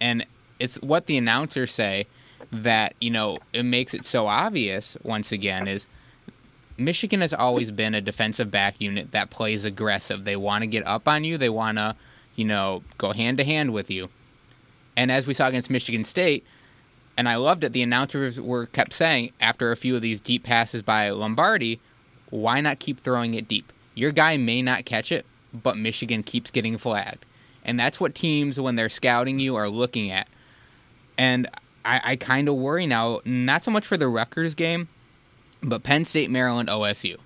And 0.00 0.24
it's 0.58 0.76
what 0.76 1.06
the 1.06 1.18
announcers 1.18 1.72
say 1.72 2.06
that, 2.52 2.94
you 3.00 3.10
know, 3.10 3.38
it 3.52 3.64
makes 3.64 3.92
it 3.92 4.06
so 4.06 4.28
obvious 4.28 4.96
once 5.02 5.32
again 5.32 5.66
is 5.66 5.86
Michigan 6.76 7.20
has 7.20 7.34
always 7.34 7.72
been 7.72 7.94
a 7.94 8.00
defensive 8.00 8.50
back 8.50 8.80
unit 8.80 9.10
that 9.10 9.30
plays 9.30 9.64
aggressive. 9.64 10.24
They 10.24 10.36
want 10.36 10.62
to 10.62 10.68
get 10.68 10.86
up 10.86 11.08
on 11.08 11.24
you, 11.24 11.36
they 11.36 11.48
want 11.48 11.78
to, 11.78 11.96
you 12.36 12.44
know, 12.44 12.84
go 12.96 13.12
hand 13.12 13.38
to 13.38 13.44
hand 13.44 13.72
with 13.72 13.90
you. 13.90 14.08
And 14.96 15.10
as 15.10 15.26
we 15.26 15.34
saw 15.34 15.48
against 15.48 15.70
Michigan 15.70 16.04
State, 16.04 16.46
and 17.18 17.28
I 17.28 17.34
loved 17.34 17.64
it, 17.64 17.72
the 17.72 17.82
announcers 17.82 18.40
were 18.40 18.66
kept 18.66 18.92
saying 18.92 19.32
after 19.40 19.72
a 19.72 19.76
few 19.76 19.96
of 19.96 20.02
these 20.02 20.20
deep 20.20 20.44
passes 20.44 20.82
by 20.82 21.10
Lombardi, 21.10 21.80
why 22.30 22.60
not 22.60 22.78
keep 22.78 23.00
throwing 23.00 23.34
it 23.34 23.48
deep? 23.48 23.72
Your 23.96 24.12
guy 24.12 24.36
may 24.36 24.62
not 24.62 24.84
catch 24.84 25.10
it, 25.10 25.26
but 25.52 25.76
Michigan 25.76 26.22
keeps 26.22 26.52
getting 26.52 26.78
flagged. 26.78 27.26
And 27.64 27.78
that's 27.78 27.98
what 27.98 28.14
teams, 28.14 28.60
when 28.60 28.76
they're 28.76 28.88
scouting 28.88 29.40
you, 29.40 29.56
are 29.56 29.68
looking 29.68 30.12
at. 30.12 30.28
And 31.18 31.48
I, 31.84 32.00
I 32.04 32.16
kind 32.16 32.48
of 32.48 32.54
worry 32.54 32.86
now, 32.86 33.18
not 33.24 33.64
so 33.64 33.72
much 33.72 33.84
for 33.84 33.96
the 33.96 34.06
Rutgers 34.06 34.54
game, 34.54 34.86
but 35.60 35.82
Penn 35.82 36.04
State, 36.04 36.30
Maryland, 36.30 36.68
OSU. 36.68 37.16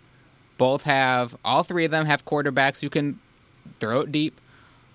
Both 0.57 0.85
have, 0.85 1.37
all 1.45 1.65
three 1.65 1.85
of 1.85 1.91
them 1.91 2.07
have 2.07 2.25
quarterbacks 2.25 2.81
who 2.81 2.89
can 2.89 3.21
throw 3.79 4.01
it 4.01 4.11
deep. 4.11 4.41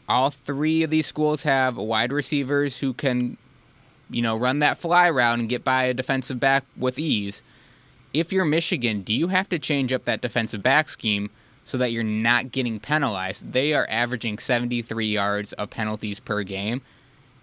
All 0.10 0.32
three 0.32 0.82
of 0.82 0.90
these 0.90 1.06
schools 1.06 1.44
have 1.44 1.78
wide 1.78 2.12
receivers 2.12 2.80
who 2.80 2.94
can, 2.94 3.38
you 4.10 4.22
know, 4.22 4.38
run 4.38 4.60
that 4.60 4.78
fly 4.78 5.10
route 5.10 5.39
and 5.39 5.50
get 5.50 5.63
by 5.63 5.86
a 5.86 5.93
defensive 5.93 6.39
back 6.39 6.63
with 6.76 6.98
ease. 7.00 7.41
If 8.13 8.32
you're 8.32 8.46
Michigan, 8.46 9.02
do 9.02 9.13
you 9.13 9.28
have 9.28 9.50
to 9.50 9.60
change 9.60 9.91
up 9.91 10.06
that 10.06 10.22
defensive 10.22 10.63
back 10.63 10.89
scheme 10.89 11.30
so 11.67 11.78
that 11.78 11.91
you're 11.91 12.02
not 12.02 12.52
getting 12.54 12.80
penalized. 12.80 13.52
They 13.52 13.74
are 13.74 13.86
averaging 13.89 14.38
73 14.38 15.06
yards 15.06 15.52
of 15.54 15.70
penalties 15.70 16.22
per 16.22 16.41
game, 16.43 16.82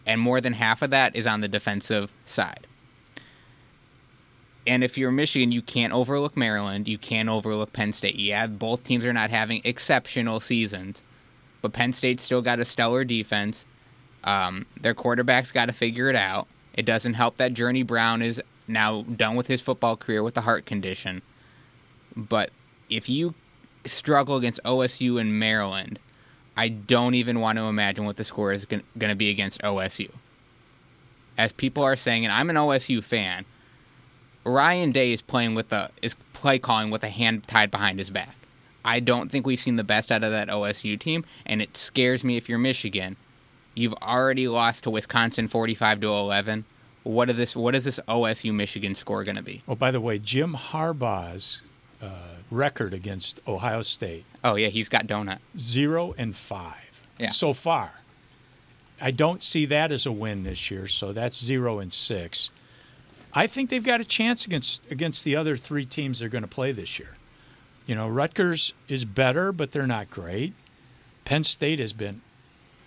and 0.07 0.19
more 0.19 0.41
than 0.41 0.55
half 0.55 0.81
of 0.81 0.89
that 0.91 1.15
is 1.15 1.27
on 1.27 1.43
the 1.43 1.49
defensive 1.49 2.13
side. 2.25 2.67
And 4.67 4.83
if 4.83 4.97
you're 4.97 5.11
Michigan, 5.11 5.53
you 5.53 5.61
can't 5.61 5.93
overlook 5.93 6.39
Maryland. 6.39 6.89
You 6.89 6.97
can't 6.97 7.29
overlook 7.29 7.75
Penn 7.75 7.93
State. 7.93 8.19
Yeah, 8.19 8.47
both 8.47 8.83
teams 8.83 9.05
are 9.05 9.13
not 9.13 9.29
having 9.29 9.61
exceptional 9.63 10.41
seasons, 10.41 11.03
but 11.61 11.75
Penn 11.75 11.93
State's 11.93 12.23
still 12.23 12.41
got 12.41 12.59
a 12.59 12.65
stellar 12.65 13.05
defense. 13.05 13.67
Um, 14.25 14.65
their 14.81 14.95
quarterback's 14.95 15.53
got 15.53 15.67
to 15.67 15.75
figure 15.75 16.09
it 16.09 16.17
out. 16.17 16.49
It 16.75 16.85
doesn't 16.85 17.15
help 17.15 17.37
that 17.37 17.55
Journey 17.55 17.83
Brown 17.83 18.21
is 18.21 18.43
now 18.67 19.03
done 19.03 19.37
with 19.37 19.47
his 19.47 19.61
football 19.61 19.97
career 19.97 20.23
with 20.23 20.37
a 20.37 20.43
heart 20.43 20.67
condition. 20.67 21.23
But 22.17 22.51
if 22.91 23.09
you 23.09 23.35
struggle 23.85 24.37
against 24.37 24.63
OSU 24.65 25.21
and 25.21 25.39
Maryland, 25.39 25.99
I 26.57 26.69
don't 26.69 27.15
even 27.15 27.41
want 27.41 27.59
to 27.59 27.65
imagine 27.65 28.05
what 28.05 28.17
the 28.17 28.25
score 28.25 28.53
is 28.53 28.65
going 28.65 28.83
to 28.99 29.17
be 29.17 29.31
against 29.31 29.61
OSU. 29.63 30.11
As 31.37 31.53
people 31.53 31.83
are 31.83 31.97
saying, 31.97 32.25
and 32.25 32.33
I'm 32.33 32.51
an 32.51 32.57
OSU 32.57 33.03
fan, 33.03 33.45
Ryan 34.45 34.93
Day 34.93 35.13
is 35.13 35.23
playing 35.23 35.55
with 35.55 35.73
a 35.73 35.91
is 36.03 36.15
play 36.33 36.59
calling 36.59 36.91
with 36.91 37.03
a 37.03 37.09
hand 37.09 37.47
tied 37.47 37.71
behind 37.71 37.99
his 37.99 38.11
back. 38.11 38.37
I 38.85 39.01
don't 39.01 39.31
think 39.31 39.47
we've 39.47 39.59
seen 39.59 39.77
the 39.77 39.85
best 39.85 40.13
out 40.13 40.23
of 40.23 40.31
that 40.31 40.49
OSU 40.49 41.01
team, 41.01 41.25
and 41.47 41.63
it 41.63 41.77
scares 41.77 42.23
me 42.23 42.37
if 42.37 42.49
you're 42.49 42.59
Michigan. 42.59 43.17
You've 43.75 43.95
already 43.95 44.49
lost 44.49 44.85
to 44.85 44.91
Wisconsin 44.91 45.49
45 45.49 46.01
to 46.01 46.09
11. 46.09 46.65
What 47.03 47.29
is 47.29 47.37
this? 47.37 47.57
What 47.57 47.75
is 47.75 47.85
this 47.85 48.01
OSU 48.09 48.55
Michigan 48.55 48.95
score 48.95 49.25
going 49.25 49.37
to 49.37 49.43
be? 49.43 49.63
Oh, 49.69 49.75
by 49.75 49.91
the 49.91 50.01
way, 50.01 50.19
Jim 50.19 50.55
Harbaugh's 50.55 51.63
uh, 52.01 52.09
record 52.51 52.95
against 52.95 53.41
Ohio 53.47 53.83
State. 53.83 54.25
Oh 54.43 54.55
yeah, 54.55 54.69
he's 54.69 54.89
got 54.89 55.07
donut. 55.07 55.39
Zero 55.59 56.15
and 56.17 56.35
five. 56.35 57.07
Yeah. 57.19 57.31
So 57.31 57.53
far. 57.53 57.93
I 59.01 59.11
don't 59.11 59.43
see 59.43 59.67
that 59.67 59.93
as 59.93 60.07
a 60.07 60.13
win 60.13 60.45
this 60.45 60.71
year, 60.71 60.87
so 60.87 61.13
that's 61.13 61.43
zero 61.43 61.79
and 61.79 61.93
six. 61.93 62.51
I 63.35 63.47
think 63.49 63.69
they've 63.69 63.85
got 63.85 64.01
a 64.01 64.05
chance 64.05 64.47
against 64.47 64.81
against 64.91 65.25
the 65.25 65.37
other 65.37 65.57
three 65.57 65.85
teams 65.85 66.21
they're 66.21 66.29
going 66.29 66.43
to 66.43 66.49
play 66.49 66.73
this 66.73 66.99
year. 66.99 67.17
You 67.87 67.95
know, 67.97 68.09
Rutgers 68.09 68.73
is 68.89 69.05
better, 69.05 69.53
but 69.53 69.73
they're 69.73 69.87
not 69.87 70.11
great. 70.11 70.55
Penn 71.25 71.45
State 71.45 71.81
has 71.81 71.93
been 71.93 72.23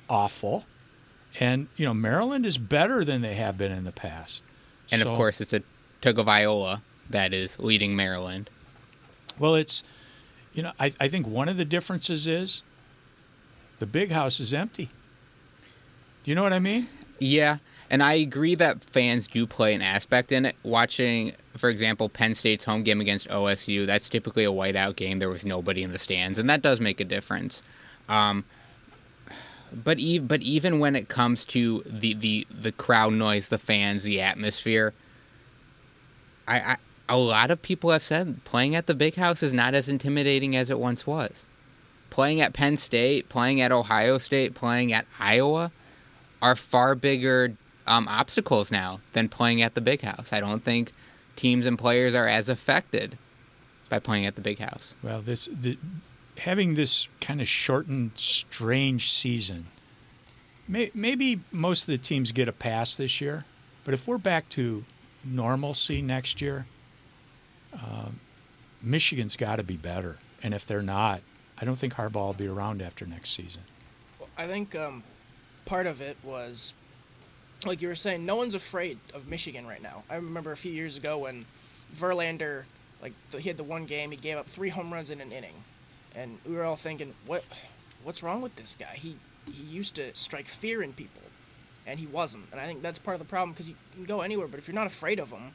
awful. 0.10 0.66
And, 1.40 1.68
you 1.76 1.86
know, 1.86 1.94
Maryland 1.94 2.46
is 2.46 2.58
better 2.58 3.04
than 3.06 3.22
they 3.22 3.36
have 3.36 3.58
been 3.58 3.72
in 3.72 3.84
the 3.84 3.92
past. 3.92 4.44
And 4.92 5.02
So- 5.02 5.12
of 5.12 5.18
course, 5.18 5.40
it's 5.42 5.54
a 5.54 5.62
Tagovailoa 6.02 6.82
that 7.10 7.34
is 7.34 7.58
leading 7.60 7.96
Maryland. 7.96 8.50
Well, 9.38 9.56
it's, 9.56 9.84
you 10.54 10.64
know, 10.64 10.72
I, 10.80 10.94
I 11.00 11.08
think 11.08 11.28
one 11.28 11.48
of 11.48 11.58
the 11.58 11.66
differences 11.66 12.26
is 12.28 12.64
the 13.80 13.86
big 13.86 14.12
house 14.12 14.40
is 14.40 14.54
empty. 14.54 14.86
Do 16.24 16.32
you 16.32 16.36
know 16.36 16.44
what 16.44 16.54
I 16.54 16.60
mean? 16.60 16.88
Yeah, 17.20 17.58
and 17.90 18.04
I 18.04 18.14
agree 18.14 18.56
that 18.56 18.84
fans 18.84 19.28
do 19.28 19.48
play 19.48 19.74
an 19.74 19.82
aspect 19.82 20.32
in 20.32 20.46
it. 20.46 20.56
Watching, 20.64 21.34
for 21.56 21.70
example, 21.70 22.10
Penn 22.10 22.34
State's 22.36 22.66
home 22.66 22.84
game 22.84 23.00
against 23.02 23.28
OSU, 23.30 23.86
that's 23.86 24.10
typically 24.10 24.44
a 24.44 24.50
whiteout 24.52 24.96
game. 24.96 25.18
There 25.18 25.30
was 25.30 25.46
nobody 25.46 25.84
in 25.84 25.94
the 25.94 26.00
stands, 26.00 26.38
and 26.38 26.50
that 26.50 26.62
does 26.62 26.80
make 26.80 27.00
a 27.00 27.04
difference. 27.06 27.62
Um, 28.10 28.46
but 29.72 30.00
e- 30.00 30.20
but 30.20 30.42
even 30.42 30.80
when 30.80 30.96
it 30.96 31.08
comes 31.08 31.46
to 31.46 31.84
the, 31.86 32.14
the, 32.14 32.48
the 32.50 32.72
crowd 32.72 33.14
noise, 33.14 33.50
the 33.50 33.58
fans, 33.58 34.04
the 34.04 34.22
atmosphere, 34.22 34.94
I, 36.48 36.60
I 36.60 36.78
a 37.10 37.18
lot 37.18 37.52
of 37.52 37.62
people 37.62 37.92
have 37.92 38.04
said 38.04 38.44
playing 38.44 38.76
at 38.76 38.88
the 38.88 38.94
big 38.94 39.16
house 39.16 39.42
is 39.42 39.54
not 39.54 39.74
as 39.74 39.88
intimidating 39.88 40.56
as 40.56 40.70
it 40.70 40.80
once 40.80 41.08
was. 41.08 41.46
Playing 42.10 42.42
at 42.42 42.54
Penn 42.54 42.78
State, 42.78 43.30
playing 43.30 43.62
at 43.62 43.72
Ohio 43.72 44.18
State, 44.18 44.54
playing 44.54 44.94
at 44.94 45.06
Iowa 45.20 45.72
are 46.42 46.56
far 46.56 46.96
bigger 46.96 47.56
um, 47.86 48.08
obstacles 48.08 48.72
now 48.72 49.00
than 49.14 49.30
playing 49.30 49.62
at 49.62 49.76
the 49.76 49.82
big 49.82 50.02
house. 50.02 50.32
I 50.34 50.40
don't 50.40 50.64
think 50.64 50.92
teams 51.36 51.66
and 51.66 51.78
players 51.78 52.14
are 52.14 52.28
as 52.28 52.50
affected 52.50 53.18
by 53.90 54.00
playing 54.00 54.26
at 54.26 54.36
the 54.36 54.42
big 54.42 54.60
house. 54.60 54.96
Well, 55.02 55.22
this 55.22 55.48
the, 55.52 55.78
having 56.38 56.76
this 56.76 57.08
kind 57.20 57.42
of 57.42 57.48
shortened, 57.48 58.12
strange 58.16 59.12
season. 59.12 59.68
May, 60.68 60.92
maybe 60.94 61.42
most 61.52 61.82
of 61.82 61.88
the 61.88 61.98
teams 61.98 62.32
get 62.32 62.48
a 62.48 62.52
pass 62.52 62.96
this 62.96 63.22
year, 63.22 63.46
but 63.84 63.94
if 63.94 64.08
we're 64.08 64.18
back 64.18 64.50
to 64.50 64.84
normalcy 65.24 66.02
next 66.02 66.42
year, 66.42 66.66
um, 67.74 68.20
Michigan's 68.82 69.36
got 69.36 69.58
to 69.58 69.64
be 69.64 69.78
better. 69.78 70.18
And 70.44 70.54
if 70.54 70.66
they're 70.66 70.82
not, 70.82 71.22
I 71.58 71.66
don't 71.66 71.78
think 71.78 71.96
Harbaugh 71.96 72.28
will 72.28 72.34
be 72.34 72.48
around 72.48 72.82
after 72.82 73.06
next 73.06 73.32
season. 73.32 73.64
Well, 74.20 74.30
I 74.38 74.46
think 74.48 74.76
um, 74.76 75.04
part 75.66 75.88
of 75.88 76.02
it 76.02 76.18
was, 76.24 76.74
like 77.66 77.82
you 77.82 77.88
were 77.88 77.96
saying, 77.96 78.26
no 78.26 78.36
one's 78.36 78.54
afraid 78.54 79.00
of 79.14 79.28
Michigan 79.28 79.66
right 79.66 79.82
now. 79.82 80.04
I 80.10 80.16
remember 80.16 80.52
a 80.52 80.58
few 80.58 80.72
years 80.72 80.98
ago 80.98 81.18
when 81.18 81.46
Verlander, 81.96 82.64
like 83.02 83.14
the, 83.32 83.40
he 83.40 83.50
had 83.50 83.58
the 83.58 83.64
one 83.64 83.86
game, 83.86 84.12
he 84.12 84.18
gave 84.18 84.38
up 84.38 84.48
three 84.48 84.70
home 84.70 84.94
runs 84.94 85.10
in 85.10 85.22
an 85.22 85.32
inning, 85.32 85.64
and 86.18 86.40
we 86.46 86.56
were 86.56 86.64
all 86.64 86.76
thinking, 86.76 87.14
what, 87.26 87.44
what's 88.04 88.24
wrong 88.24 88.42
with 88.42 88.56
this 88.56 88.76
guy? 88.78 88.96
He 88.96 89.16
he 89.46 89.64
used 89.64 89.96
to 89.96 90.14
strike 90.14 90.48
fear 90.48 90.84
in 90.84 90.92
people, 90.92 91.22
and 91.86 92.00
he 92.00 92.06
wasn't. 92.08 92.46
And 92.52 92.60
I 92.60 92.66
think 92.66 92.82
that's 92.82 93.00
part 93.00 93.16
of 93.16 93.20
the 93.20 93.26
problem 93.26 93.52
because 93.52 93.70
you 93.70 93.76
can 93.94 94.04
go 94.04 94.20
anywhere, 94.20 94.48
but 94.48 94.60
if 94.60 94.68
you're 94.68 94.76
not 94.76 94.88
afraid 94.88 95.20
of 95.20 95.32
him, 95.32 95.54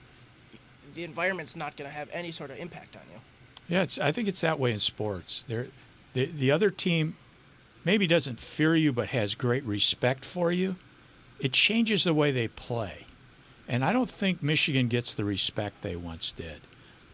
the 0.95 1.05
environment's 1.05 1.55
not 1.55 1.77
going 1.77 1.91
to 1.91 1.95
have 1.95 2.09
any 2.11 2.31
sort 2.31 2.51
of 2.51 2.59
impact 2.59 2.97
on 2.97 3.03
you. 3.13 3.21
Yeah, 3.69 3.83
it's, 3.83 3.99
I 3.99 4.13
think 4.13 4.29
it's 4.29 4.41
that 4.41 4.59
way 4.59 4.73
in 4.73 4.79
sports. 4.79 5.45
There, 5.47 5.67
the 6.15 6.27
the 6.27 6.51
other 6.51 6.71
team 6.71 7.17
maybe 7.85 8.07
doesn't 8.07 8.41
fear 8.41 8.75
you, 8.75 8.93
but 8.93 9.09
has 9.09 9.35
great 9.35 9.65
respect 9.65 10.25
for 10.25 10.51
you. 10.51 10.77
It 11.39 11.53
changes 11.53 12.05
the 12.05 12.15
way 12.15 12.31
they 12.31 12.49
play, 12.49 13.07
and 13.69 13.85
I 13.85 13.93
don't 13.93 14.09
think 14.09 14.43
Michigan 14.43 14.89
gets 14.89 15.13
the 15.13 15.25
respect 15.25 15.83
they 15.83 15.97
once 15.97 16.33
did. 16.33 16.63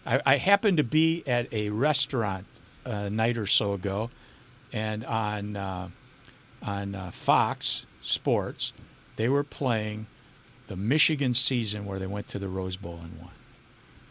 I, 0.07 0.21
I 0.25 0.37
happened 0.37 0.77
to 0.77 0.85
be 0.85 1.25
at 1.27 1.53
a 1.53 1.71
restaurant 1.71 2.47
a 2.89 3.11
night 3.11 3.39
or 3.39 3.47
so 3.47 3.73
ago, 3.73 4.11
and 4.73 5.05
on 5.05 5.57
uh, 5.57 5.89
on 6.63 6.95
uh, 6.95 7.11
Fox 7.11 7.87
Sports, 8.03 8.73
they 9.17 9.29
were 9.29 9.45
playing 9.45 10.07
the 10.67 10.77
Michigan 10.77 11.35
season 11.35 11.85
where 11.85 11.99
they 11.99 12.07
went 12.07 12.29
to 12.29 12.39
the 12.39 12.49
Rose 12.49 12.77
Bowl 12.77 13.01
and 13.03 13.19
won 13.21 13.31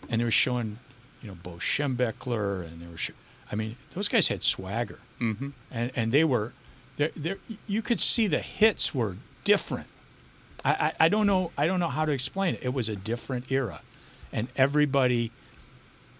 and 0.09 0.21
they 0.21 0.25
were 0.25 0.31
showing, 0.31 0.79
you 1.21 1.27
know, 1.27 1.35
Bo 1.41 1.53
Schembechler, 1.53 2.65
and 2.65 2.81
they 2.81 2.87
were, 2.87 2.97
sh- 2.97 3.11
I 3.51 3.55
mean, 3.55 3.75
those 3.91 4.07
guys 4.07 4.27
had 4.27 4.43
swagger, 4.43 4.99
mm-hmm. 5.19 5.49
and 5.71 5.91
and 5.95 6.11
they 6.11 6.23
were, 6.23 6.53
there, 6.97 7.11
there, 7.15 7.37
you 7.65 7.81
could 7.81 8.01
see 8.01 8.27
the 8.27 8.39
hits 8.39 8.93
were 8.93 9.17
different. 9.43 9.87
I, 10.63 10.71
I, 10.71 10.93
I 11.05 11.09
don't 11.09 11.27
know, 11.27 11.51
I 11.57 11.67
don't 11.67 11.79
know 11.79 11.89
how 11.89 12.05
to 12.05 12.11
explain 12.11 12.55
it. 12.55 12.61
It 12.63 12.73
was 12.73 12.89
a 12.89 12.95
different 12.95 13.51
era, 13.51 13.81
and 14.31 14.47
everybody. 14.55 15.31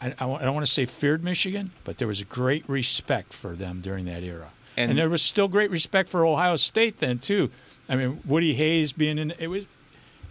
I, 0.01 0.07
I 0.07 0.25
don't 0.43 0.53
want 0.53 0.65
to 0.65 0.71
say 0.71 0.85
feared 0.85 1.23
Michigan, 1.23 1.71
but 1.83 1.97
there 1.97 2.07
was 2.07 2.23
great 2.23 2.67
respect 2.69 3.33
for 3.33 3.55
them 3.55 3.79
during 3.79 4.05
that 4.05 4.23
era, 4.23 4.49
and, 4.75 4.91
and 4.91 4.99
there 4.99 5.09
was 5.09 5.21
still 5.21 5.47
great 5.47 5.71
respect 5.71 6.09
for 6.09 6.25
Ohio 6.25 6.55
State 6.55 6.99
then 6.99 7.19
too. 7.19 7.49
I 7.89 7.95
mean, 7.95 8.21
Woody 8.25 8.53
Hayes 8.53 8.93
being 8.93 9.17
in 9.17 9.31
it 9.39 9.47
was, 9.47 9.67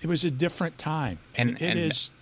it 0.02 0.06
was 0.06 0.24
a 0.24 0.30
different 0.30 0.78
time, 0.78 1.18
and, 1.34 1.50
and 1.50 1.60
it 1.60 1.64
and 1.64 1.80
is 1.80 2.12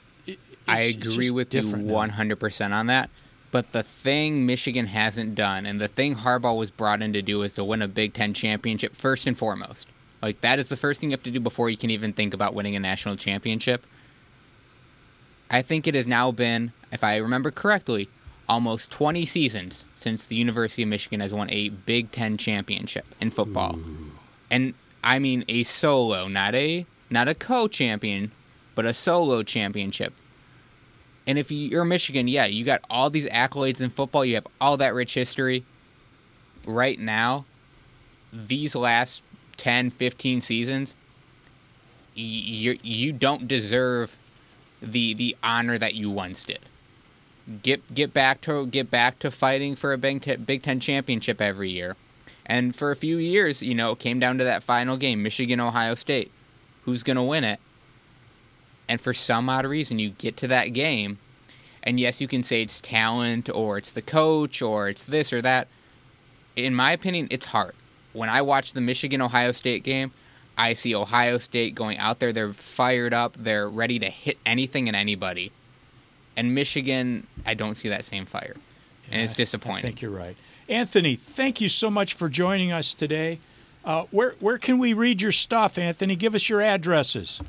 I 0.67 0.81
agree 0.81 1.31
with 1.31 1.53
you 1.55 1.63
100% 1.63 2.73
on 2.73 2.87
that. 2.87 3.11
But 3.51 3.73
the 3.73 3.83
thing 3.83 4.47
Michigan 4.47 4.87
hasn't 4.87 5.35
done, 5.37 5.65
and 5.65 5.81
the 5.81 5.87
thing 5.89 6.17
Harbaugh 6.17 6.59
was 6.59 6.71
brought 6.71 7.03
in 7.03 7.13
to 7.13 7.23
do, 7.23 7.43
is 7.43 7.55
to 7.55 7.65
win 7.65 7.83
a 7.83 7.89
Big 7.89 8.13
Ten 8.13 8.35
championship 8.35 8.97
first 8.97 9.27
and 9.27 9.39
foremost. 9.39 9.87
Like, 10.21 10.41
that 10.41 10.59
is 10.59 10.69
the 10.69 10.77
first 10.77 11.01
thing 11.01 11.11
you 11.11 11.15
have 11.15 11.23
to 11.25 11.31
do 11.31 11.39
before 11.39 11.71
you 11.71 11.77
can 11.77 11.91
even 11.91 12.13
think 12.13 12.35
about 12.35 12.55
winning 12.55 12.75
a 12.75 12.81
national 12.81 13.15
championship. 13.17 13.87
I 15.51 15.63
think 15.63 15.87
it 15.87 15.95
has 15.95 16.07
now 16.07 16.33
been, 16.33 16.73
if 16.95 17.05
I 17.05 17.17
remember 17.17 17.51
correctly, 17.51 18.09
almost 18.49 18.91
20 18.93 19.27
seasons 19.27 19.85
since 19.97 20.25
the 20.25 20.37
University 20.37 20.85
of 20.85 20.89
Michigan 20.89 21.21
has 21.21 21.35
won 21.35 21.51
a 21.51 21.69
Big 21.69 22.13
Ten 22.13 22.39
championship 22.39 23.07
in 23.21 23.31
football. 23.31 23.77
Ooh. 23.77 24.13
And 24.51 24.75
I 25.03 25.19
mean 25.19 25.45
a 25.49 25.65
solo, 25.65 26.27
not 26.27 26.55
a 26.55 26.87
not 27.11 27.29
a 27.29 27.35
co-champion, 27.35 28.33
but 28.75 28.87
a 28.87 28.95
solo 28.95 29.43
championship. 29.43 30.15
And 31.27 31.39
if 31.39 31.51
you're 31.51 31.85
Michigan, 31.85 32.29
yeah, 32.29 32.47
you 32.47 32.65
got 32.65 32.83
all 32.89 33.11
these 33.11 33.29
accolades 33.29 33.81
in 33.81 33.91
football. 33.91 34.25
You 34.25 34.37
have 34.37 34.47
all 34.61 34.77
that 34.77 34.95
rich 34.95 35.15
history. 35.15 35.65
Right 36.67 36.99
now, 36.99 37.45
these 38.33 38.75
last 38.75 39.23
10, 39.57 39.91
15 39.91 40.41
seasons, 40.41 40.95
you 42.15 42.79
you 42.83 43.13
don't 43.13 43.49
deserve 43.49 44.17
the 44.81 45.15
the 45.15 45.37
honor 45.43 45.77
that 45.79 45.95
you 45.95 46.11
once 46.11 46.45
did. 46.45 46.61
Get 47.63 47.95
get 47.95 48.15
back 48.15 48.41
to 48.43 48.67
get 48.67 48.91
back 48.91 49.19
to 49.19 49.31
fighting 49.31 49.77
for 49.77 49.93
a 49.93 49.99
Big 49.99 50.23
Ten, 50.23 50.45
Big 50.45 50.63
Ten 50.63 50.81
championship 50.81 51.43
every 51.43 51.71
year, 51.71 51.97
and 52.47 52.75
for 52.75 52.91
a 52.91 52.97
few 52.97 53.19
years, 53.19 53.63
you 53.63 53.75
know, 53.75 53.93
it 53.93 53.99
came 53.99 54.19
down 54.19 54.39
to 54.39 54.45
that 54.45 54.63
final 54.63 54.97
game, 54.97 55.23
Michigan 55.23 55.61
Ohio 55.61 55.95
State. 55.95 56.31
Who's 56.85 57.03
gonna 57.03 57.25
win 57.25 57.45
it? 57.45 57.61
and 58.89 59.01
for 59.01 59.13
some 59.13 59.49
odd 59.49 59.67
reason 59.67 59.99
you 59.99 60.11
get 60.11 60.37
to 60.37 60.49
that 60.49 60.69
game 60.69 61.19
and 61.83 61.99
yes 61.99 62.21
you 62.21 62.29
can 62.29 62.43
say 62.43 62.63
it's 62.63 62.81
talent 62.81 63.49
or 63.51 63.79
it's 63.79 63.93
the 63.93 64.03
coach 64.03 64.63
or 64.63 64.89
it's 64.89 65.05
this 65.05 65.33
or 65.33 65.41
that 65.43 65.69
in 66.57 66.75
my 66.75 66.93
opinion 66.93 67.27
it's 67.31 67.47
hard 67.47 67.75
when 68.13 68.29
i 68.29 68.41
watch 68.41 68.73
the 68.73 68.81
michigan 68.81 69.23
ohio 69.23 69.53
state 69.53 69.83
game 69.83 70.13
i 70.57 70.73
see 70.73 70.95
ohio 70.95 71.39
state 71.39 71.75
going 71.75 71.99
out 71.99 72.21
there 72.21 72.33
they're 72.33 72.53
fired 72.53 73.15
up 73.15 73.35
they're 73.39 73.69
ready 73.69 73.99
to 73.99 74.11
hit 74.11 74.39
anything 74.45 74.89
and 74.89 74.97
anybody 74.97 75.51
and 76.37 76.55
michigan 76.55 77.27
i 77.47 77.55
don't 77.55 77.77
see 77.77 77.89
that 77.89 78.05
same 78.05 78.25
fire 78.25 78.57
and 79.11 79.21
it's 79.23 79.35
disappointing 79.35 79.79
i 79.79 79.83
think 79.83 80.03
you're 80.03 80.11
right 80.11 80.37
anthony 80.69 81.15
thank 81.15 81.61
you 81.61 81.69
so 81.69 81.91
much 81.91 82.15
for 82.15 82.29
joining 82.29 82.73
us 82.73 82.95
today 82.95 83.39
uh, 83.85 84.05
where, 84.11 84.35
where 84.41 84.57
can 84.57 84.79
we 84.79 84.93
read 84.95 85.21
your 85.21 85.33
stuff 85.33 85.79
anthony 85.79 86.17
give 86.17 86.35
us 86.35 86.49
your 86.49 86.61
addresses 86.61 87.41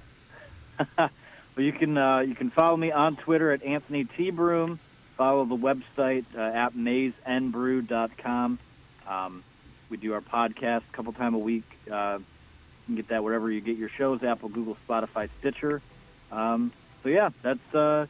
Well, 1.55 1.65
you 1.65 1.71
can 1.71 1.97
uh, 1.97 2.19
you 2.19 2.35
can 2.35 2.51
follow 2.51 2.75
me 2.75 2.91
on 2.91 3.15
Twitter 3.15 3.51
at 3.53 3.63
Anthony 3.63 4.03
T 4.03 4.29
Broome. 4.29 4.79
Follow 5.15 5.45
the 5.45 5.55
website 5.55 6.25
uh, 6.37 6.41
at 6.41 6.73
maizenbrew.com. 6.73 8.59
Um, 9.07 9.43
we 9.89 9.95
do 9.95 10.13
our 10.13 10.21
podcast 10.21 10.81
a 10.91 10.95
couple 10.95 11.13
times 11.13 11.35
a 11.35 11.37
week. 11.37 11.63
Uh, 11.89 12.17
you 12.19 12.85
can 12.87 12.95
get 12.95 13.07
that 13.07 13.23
wherever 13.23 13.49
you 13.49 13.61
get 13.61 13.77
your 13.77 13.87
shows: 13.87 14.21
Apple, 14.21 14.49
Google, 14.49 14.75
Spotify, 14.87 15.29
Stitcher. 15.39 15.81
Um, 16.29 16.73
so 17.03 17.09
yeah, 17.09 17.29
that's 17.41 17.73
uh, 17.73 18.07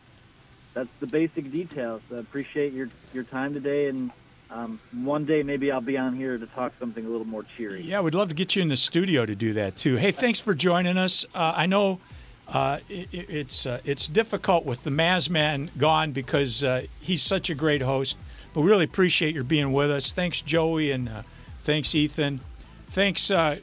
that's 0.76 0.90
the 1.00 1.08
basic 1.08 1.52
details. 1.52 2.02
I 2.14 2.18
appreciate 2.18 2.74
your 2.74 2.90
your 3.14 3.24
time 3.24 3.56
today, 3.56 3.88
and 3.88 4.12
um, 4.52 4.80
one 4.92 5.26
day 5.26 5.42
maybe 5.42 5.72
I'll 5.72 5.82
be 5.82 5.98
on 5.98 6.16
here 6.16 6.38
to 6.38 6.46
talk 6.48 6.74
something 6.80 7.04
a 7.04 7.10
little 7.10 7.26
more 7.26 7.46
cheery. 7.58 7.82
Yeah, 7.82 8.02
we'd 8.02 8.14
love 8.14 8.28
to 8.28 8.36
get 8.36 8.56
you 8.56 8.62
in 8.62 8.68
the 8.68 8.78
studio 8.78 9.26
to 9.26 9.36
do 9.36 9.54
that 9.54 9.78
too. 9.78 9.96
Hey, 9.96 10.12
thanks 10.12 10.40
for 10.40 10.54
joining 10.54 10.98
us. 10.98 11.26
Uh, 11.34 11.54
I 11.56 11.66
know 11.66 12.00
uh, 12.48 12.80
it, 12.90 13.08
it's 13.12 13.66
uh, 13.66 13.80
it's 13.86 14.08
difficult 14.08 14.66
with 14.66 14.84
the 14.84 14.92
Mazman 14.92 15.76
gone 15.78 16.12
because 16.12 16.64
uh, 16.64 16.84
he's 17.00 17.24
such 17.24 17.50
a 17.50 17.56
great 17.56 17.82
host. 17.82 18.18
But 18.54 18.62
we 18.62 18.70
really 18.70 18.86
appreciate 18.86 19.34
your 19.34 19.44
being 19.44 19.74
with 19.74 19.90
us. 19.90 20.12
Thanks, 20.14 20.42
Joey, 20.42 20.92
and 20.92 21.10
uh, 21.10 21.24
thanks, 21.64 21.96
Ethan. 21.96 22.42
Thanks, 22.88 23.32
uh, 23.32 23.60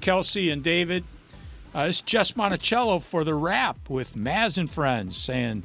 Kelsey 0.00 0.50
and 0.50 0.62
David. 0.62 1.04
It's 1.74 2.00
Jess 2.00 2.34
Monticello 2.34 2.98
for 2.98 3.22
the 3.22 3.34
rap 3.34 3.88
with 3.88 4.16
Maz 4.16 4.58
and 4.58 4.68
friends 4.68 5.16
saying, 5.16 5.64